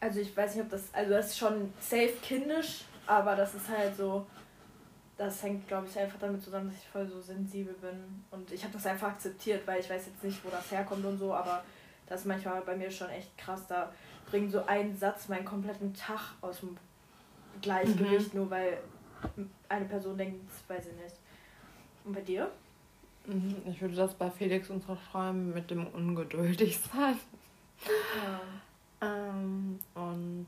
Also 0.00 0.20
ich 0.20 0.34
weiß 0.34 0.54
nicht, 0.54 0.64
ob 0.64 0.70
das. 0.70 0.84
Also 0.94 1.10
das 1.10 1.26
ist 1.26 1.38
schon 1.38 1.72
safe 1.80 2.14
kindisch, 2.22 2.84
aber 3.06 3.36
das 3.36 3.54
ist 3.54 3.68
halt 3.68 3.94
so. 3.96 4.26
Das 5.18 5.42
hängt, 5.42 5.68
glaube 5.68 5.86
ich, 5.86 5.98
einfach 5.98 6.18
damit 6.18 6.42
zusammen, 6.42 6.70
dass 6.70 6.78
ich 6.78 6.88
voll 6.88 7.06
so 7.06 7.20
sensibel 7.20 7.74
bin. 7.74 8.24
Und 8.30 8.50
ich 8.52 8.62
habe 8.64 8.72
das 8.72 8.86
einfach 8.86 9.08
akzeptiert, 9.08 9.66
weil 9.66 9.80
ich 9.80 9.90
weiß 9.90 10.06
jetzt 10.06 10.24
nicht, 10.24 10.42
wo 10.42 10.48
das 10.48 10.70
herkommt 10.70 11.04
und 11.04 11.18
so, 11.18 11.34
aber 11.34 11.62
das 12.11 12.20
ist 12.23 12.27
manchmal 12.27 12.61
bei 12.62 12.77
mir 12.77 12.90
schon 12.90 13.09
echt 13.09 13.37
krass. 13.38 13.66
Da 13.66 13.90
bringt 14.27 14.51
so 14.51 14.64
ein 14.66 14.94
Satz 14.96 15.29
meinen 15.29 15.44
kompletten 15.46 15.94
Tag 15.94 16.35
aus 16.42 16.61
dem 16.61 16.77
Gleichgewicht, 17.62 18.35
nur 18.35 18.51
weil 18.51 18.79
eine 19.68 19.85
Person 19.87 20.18
denkt, 20.18 20.51
das 20.51 20.77
weiß 20.77 20.87
ich 20.88 21.03
nicht. 21.03 21.16
Und 22.05 22.12
bei 22.12 22.20
dir? 22.20 22.51
Mhm, 23.27 23.57
Ich 23.66 23.81
würde 23.81 23.94
das 23.94 24.14
bei 24.14 24.31
Felix 24.31 24.70
unterschreiben 24.70 25.55
mit 25.55 25.70
dem 25.70 25.87
ungeduldig 25.87 26.79
sein. 26.79 27.16
Ja. 28.16 28.40
Ähm, 29.03 29.79
und 29.94 30.46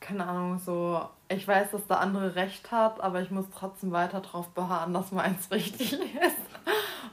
keine 0.00 0.26
Ahnung, 0.26 0.58
so, 0.58 1.08
ich 1.28 1.46
weiß, 1.46 1.70
dass 1.72 1.86
der 1.86 2.00
andere 2.00 2.34
recht 2.34 2.70
hat, 2.72 3.00
aber 3.00 3.20
ich 3.22 3.30
muss 3.30 3.46
trotzdem 3.54 3.92
weiter 3.92 4.20
darauf 4.20 4.48
beharren, 4.48 4.94
dass 4.94 5.12
meins 5.12 5.50
richtig 5.50 5.92
ist. 5.92 6.41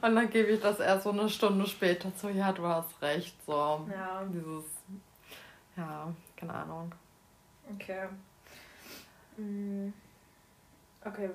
Und 0.02 0.14
dann 0.16 0.30
gebe 0.30 0.48
ich 0.50 0.60
das 0.60 0.80
erst 0.80 1.04
so 1.04 1.10
eine 1.10 1.28
Stunde 1.28 1.66
später 1.66 2.14
zu, 2.16 2.28
ja, 2.30 2.52
du 2.52 2.66
hast 2.66 3.00
recht, 3.02 3.34
so. 3.46 3.86
Ja. 3.90 4.22
Dieses, 4.32 4.64
ja, 5.76 6.12
keine 6.36 6.54
Ahnung. 6.54 6.92
Okay. 7.74 8.08
Mm, 9.36 9.92
Okay. 11.04 11.30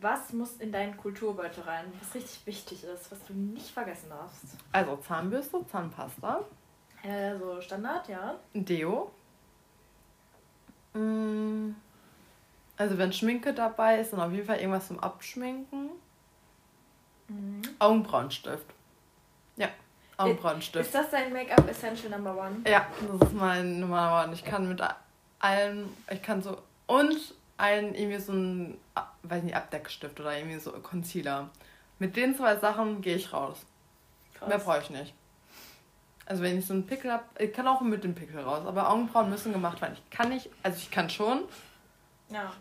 Was 0.00 0.32
muss 0.32 0.56
in 0.56 0.70
deinen 0.72 0.96
Kulturbeutel 0.96 1.62
rein, 1.64 1.86
was 2.00 2.14
richtig 2.14 2.44
wichtig 2.46 2.84
ist, 2.84 3.10
was 3.10 3.24
du 3.26 3.32
nicht 3.32 3.70
vergessen 3.70 4.10
darfst? 4.10 4.44
Also 4.72 4.96
Zahnbürste, 4.98 5.64
Zahnpasta, 5.70 6.44
Äh, 7.02 7.36
so 7.38 7.60
Standard, 7.60 8.08
ja. 8.08 8.34
Deo. 8.52 9.10
Mm, 10.94 11.70
Also 12.76 12.98
wenn 12.98 13.12
Schminke 13.12 13.54
dabei 13.54 14.00
ist, 14.00 14.12
dann 14.12 14.20
auf 14.20 14.32
jeden 14.32 14.46
Fall 14.46 14.58
irgendwas 14.58 14.88
zum 14.88 15.00
Abschminken. 15.00 15.90
Augenbrauenstift. 17.78 18.66
Ja, 19.56 19.68
Augenbrauenstift. 20.16 20.84
Ist 20.86 20.94
das 20.94 21.10
dein 21.10 21.32
Make-up 21.32 21.68
Essential 21.68 22.10
Number 22.10 22.36
One? 22.36 22.56
Ja, 22.66 22.86
das 23.18 23.28
ist 23.28 23.34
mein 23.34 23.80
Nummer 23.80 24.24
One. 24.24 24.34
Ich 24.34 24.44
kann 24.44 24.68
mit 24.68 24.82
allem, 25.38 25.88
ich 26.10 26.22
kann 26.22 26.42
so, 26.42 26.58
und 26.86 27.16
ein, 27.58 27.94
irgendwie 27.94 28.18
so 28.18 28.32
ein, 28.32 28.78
weiß 29.22 29.42
nicht, 29.42 29.56
Abdeckstift 29.56 30.18
oder 30.20 30.36
irgendwie 30.36 30.58
so 30.58 30.72
Concealer. 30.72 31.48
Mit 31.98 32.16
den 32.16 32.36
zwei 32.36 32.56
Sachen 32.56 33.00
gehe 33.00 33.16
ich 33.16 33.32
raus. 33.32 33.58
Krass. 34.34 34.48
Mehr 34.48 34.58
brauche 34.58 34.80
ich 34.82 34.90
nicht. 34.90 35.14
Also 36.26 36.42
wenn 36.42 36.58
ich 36.58 36.66
so 36.66 36.74
einen 36.74 36.86
Pickel 36.86 37.12
habe, 37.12 37.24
ich 37.38 37.52
kann 37.52 37.66
auch 37.68 37.80
mit 37.80 38.02
dem 38.02 38.14
Pickel 38.14 38.40
raus, 38.40 38.66
aber 38.66 38.90
Augenbrauen 38.90 39.30
müssen 39.30 39.52
gemacht 39.52 39.80
werden. 39.80 39.96
Ich 39.96 40.10
kann 40.10 40.28
nicht, 40.28 40.50
also 40.62 40.76
ich 40.76 40.90
kann 40.90 41.08
schon, 41.08 41.44
Ja, 42.28 42.52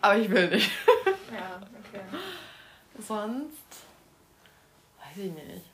aber 0.00 0.16
ich 0.16 0.28
will 0.28 0.48
nicht. 0.50 0.70
ja, 1.32 1.60
okay. 1.88 2.02
Sonst, 2.98 3.86
weiß 5.16 5.24
ich 5.24 5.32
nicht. 5.32 5.64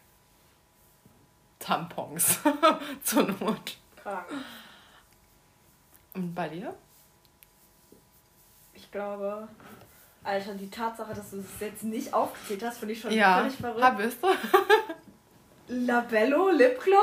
Tampons 1.59 2.38
zur 3.03 3.24
Not. 3.24 3.77
Krank. 3.96 4.27
Und 6.14 6.35
bei 6.35 6.48
dir? 6.48 6.74
Ich 8.74 8.90
glaube, 8.90 9.48
Alter, 10.24 10.55
die 10.55 10.70
Tatsache, 10.70 11.14
dass 11.14 11.31
du 11.31 11.38
es 11.38 11.46
jetzt 11.61 11.83
nicht 11.83 12.12
aufgezählt 12.14 12.62
hast, 12.64 12.79
finde 12.79 12.94
ich 12.94 13.01
schon 13.01 13.12
Ja, 13.12 13.38
völlig 13.40 13.57
verrückt. 13.57 13.96
bist 13.96 14.22
du? 14.22 14.29
Labello 15.68 16.51
Lipgloss? 16.51 16.98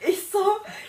Ich 0.00 0.30
so, 0.30 0.38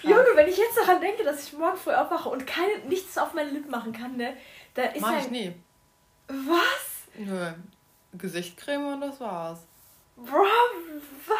Junge, 0.04 0.26
wenn 0.36 0.48
ich 0.48 0.58
jetzt 0.58 0.78
daran 0.78 1.02
denke, 1.02 1.24
dass 1.24 1.46
ich 1.46 1.54
morgen 1.54 1.78
früh 1.78 1.92
aufwache 1.92 2.30
und 2.30 2.48
keine, 2.48 2.80
nichts 2.88 3.18
auf 3.18 3.34
meine 3.34 3.52
Lippen 3.52 3.70
machen 3.70 3.92
kann, 3.92 4.16
ne? 4.16 4.38
Da 4.74 4.84
ist 4.84 5.02
Mach 5.02 5.12
ja. 5.12 5.20
ich 5.20 5.30
nie. 5.30 5.54
Was? 6.28 7.08
Nö. 7.16 7.52
Gesichtscreme 8.14 8.94
und 8.94 9.02
das 9.02 9.20
war's. 9.20 9.60
Bro, 10.26 10.46
was? 11.28 11.38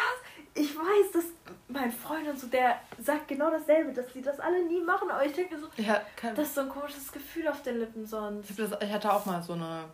Ich 0.54 0.76
weiß, 0.76 1.12
dass 1.14 1.24
mein 1.68 1.90
Freund 1.90 2.28
und 2.28 2.38
so, 2.38 2.46
der 2.46 2.78
sagt 3.02 3.28
genau 3.28 3.50
dasselbe, 3.50 3.92
dass 3.92 4.12
die 4.12 4.20
das 4.20 4.38
alle 4.38 4.64
nie 4.66 4.82
machen, 4.82 5.10
aber 5.10 5.24
ich 5.24 5.32
denke 5.32 5.58
so, 5.58 5.66
kein, 6.16 6.34
das 6.34 6.48
ist 6.48 6.54
so 6.56 6.60
ein 6.62 6.68
komisches 6.68 7.10
Gefühl 7.10 7.48
auf 7.48 7.62
den 7.62 7.78
Lippen 7.78 8.06
sonst. 8.06 8.50
ich, 8.50 8.56
das, 8.56 8.70
ich 8.82 8.92
hatte 8.92 9.10
auch 9.12 9.24
mal 9.24 9.42
so 9.42 9.54
eine 9.54 9.84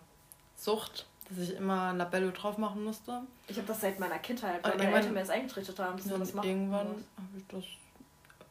Sucht, 0.56 1.06
dass 1.28 1.38
ich 1.38 1.54
immer 1.54 1.92
Labello 1.94 2.30
drauf 2.32 2.58
machen 2.58 2.82
musste. 2.82 3.20
Ich 3.46 3.56
habe 3.56 3.68
das 3.68 3.80
seit 3.80 4.00
meiner 4.00 4.18
Kindheit, 4.18 4.64
weil 4.64 4.72
Und 4.72 4.78
meine 4.78 4.90
irgendwann- 4.90 4.94
Eltern 5.00 5.14
mir 5.14 5.20
das 5.20 5.30
eingetrichtert 5.30 5.78
haben, 5.78 5.96
dass 5.96 6.06
man 6.06 6.20
das 6.20 6.34
macht. 6.34 6.46
irgendwann 6.46 6.86
habe 6.88 7.36
ich 7.36 7.46
das 7.46 7.64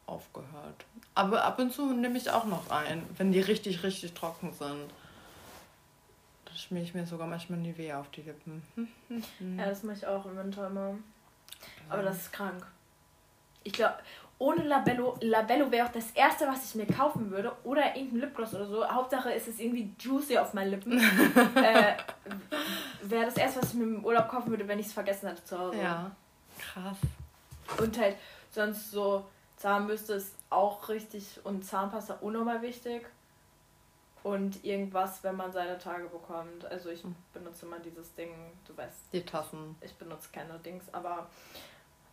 aufgehört. 0.06 0.86
Aber 1.14 1.44
ab 1.44 1.58
und 1.58 1.72
zu 1.72 1.92
nehme 1.92 2.16
ich 2.16 2.30
auch 2.30 2.46
noch 2.46 2.70
ein, 2.70 3.02
wenn 3.18 3.32
die 3.32 3.40
richtig, 3.40 3.82
richtig 3.82 4.14
trocken 4.14 4.52
sind. 4.52 4.88
Schmier 6.58 6.82
ich 6.82 6.94
mir 6.94 7.06
sogar 7.06 7.26
manchmal 7.26 7.58
Nivea 7.60 8.00
auf 8.00 8.10
die 8.10 8.22
Lippen. 8.22 8.62
Ja, 9.56 9.66
das 9.66 9.82
mache 9.82 9.96
ich 9.96 10.06
auch 10.06 10.26
im 10.26 10.36
Winter 10.36 10.66
immer. 10.66 10.94
Aber 11.88 12.02
das 12.02 12.16
ist 12.16 12.32
krank. 12.32 12.66
Ich 13.64 13.72
glaube, 13.72 13.96
ohne 14.38 14.64
Labello, 14.64 15.16
Labello 15.20 15.70
wäre 15.70 15.86
auch 15.86 15.92
das 15.92 16.10
erste, 16.12 16.46
was 16.46 16.64
ich 16.64 16.74
mir 16.74 16.86
kaufen 16.86 17.30
würde. 17.30 17.52
Oder 17.64 17.96
irgendein 17.96 18.20
Lipgloss 18.20 18.54
oder 18.54 18.66
so. 18.66 18.88
Hauptsache 18.88 19.32
ist 19.32 19.48
es 19.48 19.58
irgendwie 19.58 19.92
juicy 19.98 20.38
auf 20.38 20.54
meinen 20.54 20.70
Lippen. 20.70 20.98
äh, 21.56 21.94
wäre 23.02 23.26
das 23.26 23.36
erste, 23.36 23.60
was 23.62 23.70
ich 23.70 23.74
mir 23.74 23.84
im 23.84 24.04
Urlaub 24.04 24.28
kaufen 24.28 24.50
würde, 24.50 24.68
wenn 24.68 24.78
ich 24.78 24.86
es 24.86 24.92
vergessen 24.92 25.28
hatte 25.28 25.44
zu 25.44 25.58
Hause. 25.58 25.78
Ja, 25.78 26.10
krass. 26.58 26.98
Und 27.80 27.98
halt 27.98 28.16
sonst 28.50 28.90
so 28.90 29.24
Zahnbürste 29.56 30.14
ist 30.14 30.34
auch 30.50 30.88
richtig 30.88 31.40
und 31.44 31.64
Zahnpasta 31.64 32.14
unnormal 32.20 32.62
wichtig. 32.62 33.06
Und 34.28 34.64
irgendwas, 34.64 35.22
wenn 35.24 35.36
man 35.36 35.50
seine 35.52 35.78
Tage 35.78 36.04
bekommt. 36.08 36.64
Also 36.66 36.90
ich 36.90 37.02
Mhm. 37.04 37.14
benutze 37.32 37.64
immer 37.66 37.78
dieses 37.78 38.14
Ding, 38.14 38.30
du 38.66 38.76
weißt, 38.76 39.12
Die 39.12 39.24
Tassen. 39.24 39.74
ich 39.80 39.94
benutze 39.94 40.28
keine 40.32 40.58
Dings, 40.58 40.84
aber 40.92 41.26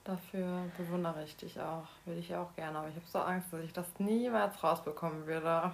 Dafür 0.06 0.66
bewundere 0.78 1.24
ich 1.24 1.36
dich 1.36 1.60
auch. 1.60 1.88
Würde 2.06 2.20
ich 2.20 2.36
auch 2.36 2.54
gerne. 2.56 2.78
Aber 2.78 2.88
ich 2.90 2.96
habe 2.96 3.06
so 3.08 3.18
Angst, 3.20 3.52
dass 3.52 3.62
ich 3.62 3.74
das 3.74 3.88
niemals 3.98 4.64
rausbekommen 4.64 5.26
würde. 5.26 5.72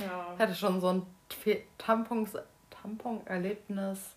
ja. 0.00 0.32
Ich 0.34 0.40
hatte 0.40 0.54
schon 0.54 0.80
so 0.80 0.88
ein 0.88 1.06
Tampons, 1.76 2.32
Tampon-Erlebnis. 2.70 4.14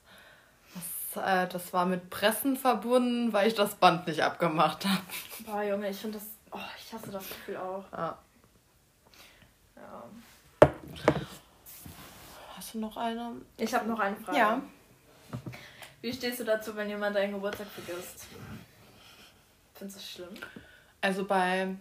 Das, 1.14 1.24
äh, 1.26 1.46
das 1.50 1.74
war 1.74 1.86
mit 1.86 2.10
Pressen 2.10 2.56
verbunden, 2.56 3.34
weil 3.34 3.50
ich 3.50 3.54
das 3.56 3.76
Band 3.76 4.08
nicht 4.08 4.24
abgemacht 4.24 4.86
habe. 4.86 5.02
Boah, 5.46 5.62
Junge, 5.62 5.90
ich 5.90 5.98
finde 5.98 6.18
das. 6.18 6.28
Oh, 6.52 6.58
ich 6.78 6.94
hasse 6.94 7.12
das 7.12 7.28
Gefühl 7.28 7.58
auch. 7.58 7.84
Ja. 7.92 8.18
Ja. 9.76 10.04
Hast 12.56 12.74
du 12.74 12.80
noch 12.80 12.98
eine? 12.98 13.34
Ich 13.58 13.74
habe 13.74 13.88
noch 13.88 14.00
eine 14.00 14.16
Frage. 14.16 14.38
Ja. 14.38 14.62
Wie 16.02 16.14
stehst 16.14 16.40
du 16.40 16.44
dazu, 16.44 16.76
wenn 16.76 16.90
jemand 16.90 17.16
deinen 17.16 17.34
Geburtstag 17.34 17.68
vergisst? 17.68 18.28
Findest 19.76 19.98
du 19.98 20.02
das 20.02 20.10
schlimm? 20.10 20.44
Also 21.02 21.26
bei 21.26 21.76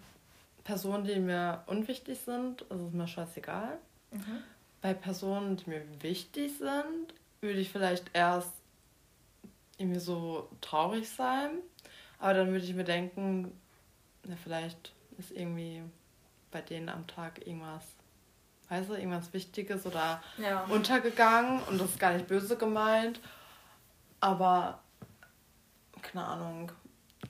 Personen, 0.64 1.04
die 1.04 1.18
mir 1.18 1.62
unwichtig 1.66 2.18
sind, 2.18 2.62
ist 2.62 2.80
es 2.80 2.92
mir 2.92 3.08
scheißegal. 3.08 3.78
Mhm. 4.10 4.42
Bei 4.82 4.94
Personen, 4.94 5.56
die 5.56 5.70
mir 5.70 5.82
wichtig 6.02 6.58
sind, 6.58 7.14
würde 7.40 7.60
ich 7.60 7.70
vielleicht 7.70 8.10
erst 8.12 8.52
irgendwie 9.78 10.00
so 10.00 10.48
traurig 10.60 11.08
sein. 11.08 11.58
Aber 12.18 12.34
dann 12.34 12.52
würde 12.52 12.64
ich 12.64 12.74
mir 12.74 12.84
denken, 12.84 13.52
na, 14.24 14.36
vielleicht 14.42 14.92
ist 15.18 15.30
irgendwie 15.30 15.82
bei 16.50 16.60
denen 16.60 16.88
am 16.88 17.06
Tag 17.06 17.46
irgendwas, 17.46 17.84
weißt 18.70 18.88
du, 18.88 18.94
irgendwas 18.94 19.32
Wichtiges 19.34 19.84
oder 19.84 20.22
Ja. 20.38 20.62
untergegangen 20.64 21.60
und 21.64 21.78
das 21.80 21.90
ist 21.90 21.98
gar 22.00 22.12
nicht 22.14 22.26
böse 22.26 22.56
gemeint. 22.56 23.20
Aber 24.20 24.80
keine 26.00 26.24
Ahnung. 26.24 26.72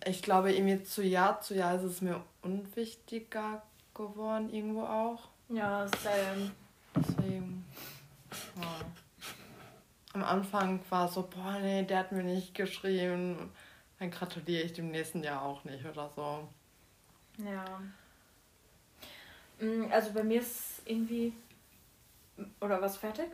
Ich 0.07 0.23
glaube, 0.23 0.53
irgendwie 0.53 0.83
zu 0.85 1.03
Jahr 1.03 1.41
zu 1.41 1.55
Jahr 1.55 1.75
ist 1.75 1.83
es 1.83 2.01
mir 2.01 2.23
unwichtiger 2.43 3.63
geworden, 3.95 4.49
irgendwo 4.53 4.85
auch. 4.85 5.29
Ja, 5.49 5.87
same. 5.89 6.53
Deswegen. 6.95 7.65
Ja. 8.61 8.81
Am 10.13 10.25
Anfang 10.25 10.81
war 10.91 11.07
es 11.07 11.15
so, 11.15 11.23
boah, 11.23 11.59
nee, 11.61 11.83
der 11.85 11.99
hat 12.01 12.13
mir 12.13 12.23
nicht 12.23 12.55
geschrieben. 12.55 13.51
Dann 13.99 14.11
gratuliere 14.11 14.63
ich 14.63 14.73
dem 14.73 14.91
nächsten 14.91 15.23
Jahr 15.23 15.43
auch 15.43 15.65
nicht 15.65 15.85
oder 15.85 16.11
so. 16.17 16.49
Ja. 17.39 17.65
Mm, 19.61 19.91
Also 19.93 20.13
bei 20.13 20.23
mir 20.23 20.41
ist 20.41 20.83
irgendwie. 20.85 21.33
Oder 22.61 22.81
was 22.81 22.97
fertig? 22.97 23.27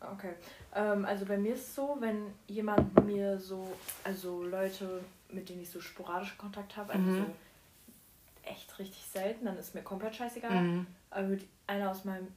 Okay. 0.00 0.34
Ähm, 0.74 1.04
also 1.04 1.24
bei 1.26 1.36
mir 1.36 1.54
ist 1.54 1.68
es 1.68 1.74
so, 1.74 1.96
wenn 1.98 2.32
jemand 2.46 3.04
mir 3.04 3.38
so, 3.40 3.76
also 4.04 4.44
Leute, 4.44 5.02
mit 5.30 5.48
denen 5.48 5.62
ich 5.62 5.70
so 5.70 5.80
sporadisch 5.80 6.36
Kontakt 6.38 6.76
habe, 6.76 6.92
also 6.92 7.04
Mhm. 7.04 7.16
so 7.16 7.34
echt 8.44 8.78
richtig 8.78 9.04
selten, 9.12 9.46
dann 9.46 9.58
ist 9.58 9.74
mir 9.74 9.82
komplett 9.82 10.14
scheißegal. 10.14 10.62
Mhm. 10.62 10.86
Aber 11.10 11.26
mit 11.26 11.44
einer 11.66 11.90
aus 11.90 12.04
meinem 12.04 12.28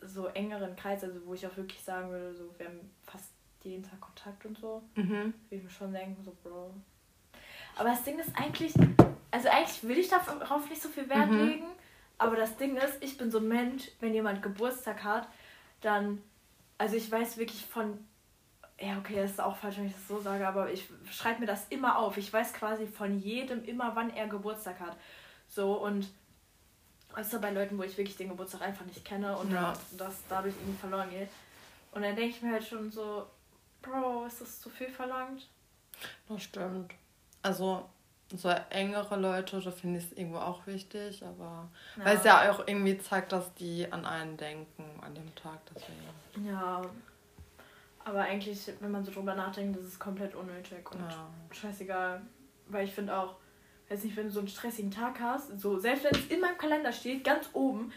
so 0.00 0.26
engeren 0.28 0.74
Kreis, 0.74 1.04
also 1.04 1.20
wo 1.26 1.34
ich 1.34 1.46
auch 1.46 1.56
wirklich 1.56 1.80
sagen 1.84 2.10
würde, 2.10 2.34
so 2.34 2.52
wir 2.58 2.66
haben 2.66 2.90
fast 3.04 3.28
jeden 3.62 3.84
Tag 3.84 4.00
Kontakt 4.00 4.44
und 4.44 4.58
so, 4.58 4.82
Mhm. 4.96 5.06
würde 5.08 5.34
ich 5.50 5.62
mir 5.62 5.70
schon 5.70 5.92
denken, 5.92 6.20
so 6.24 6.32
Bro. 6.42 6.74
Aber 7.76 7.90
das 7.90 8.02
Ding 8.02 8.18
ist 8.18 8.30
eigentlich, 8.36 8.74
also 9.30 9.48
eigentlich 9.48 9.84
will 9.84 9.98
ich 9.98 10.08
darauf 10.08 10.68
nicht 10.68 10.82
so 10.82 10.88
viel 10.88 11.08
Wert 11.08 11.30
Mhm. 11.30 11.36
legen, 11.38 11.66
aber 12.22 12.36
das 12.36 12.56
Ding 12.56 12.76
ist, 12.76 13.02
ich 13.02 13.16
bin 13.18 13.30
so 13.30 13.38
ein 13.38 13.48
Mensch, 13.48 13.88
wenn 14.00 14.14
jemand 14.14 14.42
Geburtstag 14.42 15.04
hat, 15.04 15.28
dann, 15.80 16.22
also 16.78 16.96
ich 16.96 17.10
weiß 17.10 17.36
wirklich 17.38 17.64
von, 17.66 17.98
ja 18.80 18.98
okay, 18.98 19.16
das 19.16 19.32
ist 19.32 19.40
auch 19.40 19.56
falsch, 19.56 19.76
wenn 19.78 19.86
ich 19.86 19.92
das 19.92 20.08
so 20.08 20.20
sage, 20.20 20.46
aber 20.46 20.70
ich 20.70 20.88
schreibe 21.10 21.40
mir 21.40 21.46
das 21.46 21.66
immer 21.68 21.98
auf. 21.98 22.16
Ich 22.16 22.32
weiß 22.32 22.52
quasi 22.54 22.86
von 22.86 23.18
jedem 23.18 23.64
immer, 23.64 23.94
wann 23.94 24.10
er 24.10 24.26
Geburtstag 24.28 24.80
hat. 24.80 24.96
So 25.48 25.74
und 25.84 26.08
außer 27.14 27.38
bei 27.40 27.50
Leuten, 27.50 27.76
wo 27.78 27.82
ich 27.82 27.96
wirklich 27.98 28.16
den 28.16 28.30
Geburtstag 28.30 28.62
einfach 28.62 28.84
nicht 28.86 29.04
kenne 29.04 29.36
und 29.36 29.52
Ja. 29.52 29.74
das, 29.98 30.16
dadurch 30.28 30.54
irgendwie 30.56 30.78
verloren 30.78 31.10
geht. 31.10 31.28
Und 31.92 32.02
dann 32.02 32.16
denke 32.16 32.36
ich 32.36 32.42
mir 32.42 32.52
halt 32.52 32.64
schon 32.64 32.90
so, 32.90 33.26
Bro, 33.82 34.26
ist 34.26 34.40
das 34.40 34.60
zu 34.60 34.70
viel 34.70 34.88
verlangt? 34.88 35.48
Das 36.28 36.42
stimmt. 36.42 36.92
Also, 37.42 37.88
so 38.38 38.48
engere 38.70 39.16
Leute, 39.16 39.60
da 39.60 39.70
finde 39.70 39.98
ich 39.98 40.06
es 40.06 40.12
irgendwo 40.12 40.38
auch 40.38 40.66
wichtig, 40.66 41.22
aber 41.24 41.68
Ja. 41.96 42.04
weil 42.04 42.16
es 42.16 42.24
ja 42.24 42.50
auch 42.50 42.66
irgendwie 42.66 42.98
zeigt, 42.98 43.32
dass 43.32 43.52
die 43.54 43.90
an 43.92 44.04
einen 44.06 44.36
denken 44.36 44.84
an 45.00 45.14
dem 45.14 45.34
Tag. 45.34 45.58
Deswegen. 45.74 46.46
Ja. 46.48 46.82
Aber 48.04 48.20
eigentlich, 48.22 48.70
wenn 48.80 48.90
man 48.90 49.04
so 49.04 49.12
drüber 49.12 49.34
nachdenkt, 49.34 49.76
das 49.78 49.84
ist 49.84 49.98
komplett 50.00 50.34
unnötig 50.34 50.90
und 50.90 51.00
Ja. 51.00 51.28
scheißegal. 51.52 52.20
Weil 52.68 52.84
ich 52.86 52.92
finde 52.94 53.16
auch, 53.16 53.36
weiß 53.88 54.02
nicht, 54.04 54.16
wenn 54.16 54.26
du 54.26 54.32
so 54.32 54.38
einen 54.40 54.48
stressigen 54.48 54.90
Tag 54.90 55.20
hast, 55.20 55.60
so 55.60 55.78
selbst 55.78 56.04
wenn 56.04 56.12
es 56.14 56.26
in 56.26 56.40
meinem 56.40 56.58
Kalender 56.58 56.90
steht, 56.92 57.22
ganz 57.24 57.48
oben, 57.52 57.92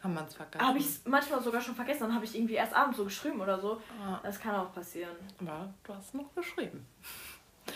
Kann 0.00 0.14
man 0.14 0.26
es 0.26 0.34
vergessen. 0.34 0.66
habe 0.66 0.78
ich 0.78 0.84
es 0.84 1.02
manchmal 1.06 1.40
sogar 1.42 1.60
schon 1.60 1.74
vergessen, 1.74 2.00
dann 2.02 2.14
habe 2.14 2.24
ich 2.24 2.34
irgendwie 2.36 2.54
erst 2.54 2.74
abends 2.74 2.96
so 2.98 3.04
geschrieben 3.04 3.40
oder 3.40 3.58
so. 3.60 3.80
Ja. 4.00 4.20
Das 4.22 4.38
kann 4.40 4.54
auch 4.54 4.72
passieren. 4.72 5.16
Aber 5.40 5.72
du 5.84 5.94
hast 5.94 6.14
noch 6.14 6.32
geschrieben. 6.34 6.84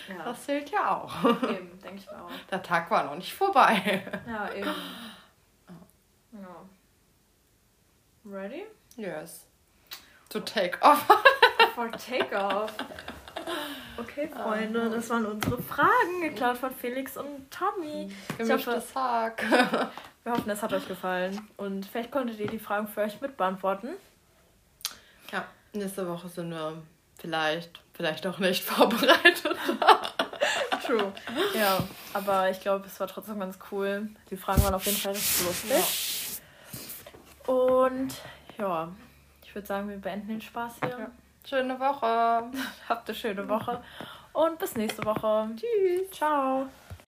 Ja, 0.09 0.25
Das 0.25 0.45
zählt 0.45 0.71
ja 0.71 0.97
auch. 0.97 1.25
eben, 1.25 1.79
denke 1.81 1.97
ich 1.99 2.09
auch. 2.11 2.31
Der 2.51 2.63
Tag 2.63 2.91
war 2.91 3.05
noch 3.05 3.15
nicht 3.17 3.33
vorbei. 3.33 4.03
Ja, 4.27 4.53
eben. 4.53 4.71
Ja. 6.33 6.65
Ready? 8.31 8.65
Yes. 8.97 9.47
To 10.31 10.41
take 10.41 10.79
off. 10.83 11.07
For 11.75 11.91
Takeoff. 11.93 12.73
Okay, 13.99 14.29
Freunde, 14.29 14.91
das 14.91 15.09
waren 15.11 15.25
unsere 15.27 15.63
Fragen, 15.63 16.21
geklaut 16.23 16.59
von 16.59 16.75
Felix 16.75 17.17
und 17.17 17.51
Tommy. 17.51 18.13
Gemischtes 18.37 18.95
Hack. 18.95 19.43
Wir 20.25 20.33
hoffen, 20.33 20.51
es 20.51 20.63
hat 20.63 20.73
euch 20.73 20.89
gefallen 20.89 21.49
und 21.57 21.87
vielleicht 21.87 22.11
konntet 22.11 22.39
ihr 22.41 22.49
die 22.49 22.59
Fragen 22.59 22.89
für 22.89 23.03
euch 23.03 23.21
mit 23.21 23.37
beantworten. 23.37 23.91
Ja, 25.31 25.47
nächste 25.73 26.09
Woche 26.09 26.29
sind 26.29 26.51
wir 26.51 26.83
vielleicht, 27.27 27.81
vielleicht 27.93 28.25
auch 28.27 28.39
nicht 28.39 28.63
vorbereitet. 28.73 29.57
True. 30.87 31.13
Ja, 31.55 31.83
aber 32.13 32.51
ich 32.51 32.61
glaube, 32.61 32.87
es 32.87 33.01
war 33.01 33.09
trotzdem 33.09 33.41
ganz 33.41 33.59
cool. 33.73 34.09
Die 34.31 34.37
Fragen 34.37 34.63
waren 34.63 34.75
auf 34.75 34.87
jeden 34.87 34.97
Fall 34.97 35.13
richtig 35.13 35.45
lustig. 35.45 36.41
Und 37.49 38.15
ja, 38.59 38.89
ich 39.45 39.53
würde 39.55 39.67
sagen, 39.67 39.89
wir 39.89 39.97
beenden 39.97 40.29
den 40.29 40.41
Spaß 40.41 40.75
hier. 40.81 40.99
Ja. 40.99 41.11
Schöne 41.45 41.81
Woche. 41.81 42.45
Habt 42.89 43.09
eine 43.09 43.19
schöne 43.19 43.49
Woche 43.49 43.83
und 44.33 44.59
bis 44.61 44.77
nächste 44.77 45.05
Woche. 45.05 45.49
Tschüss. 45.57 46.11
Ciao. 46.13 46.69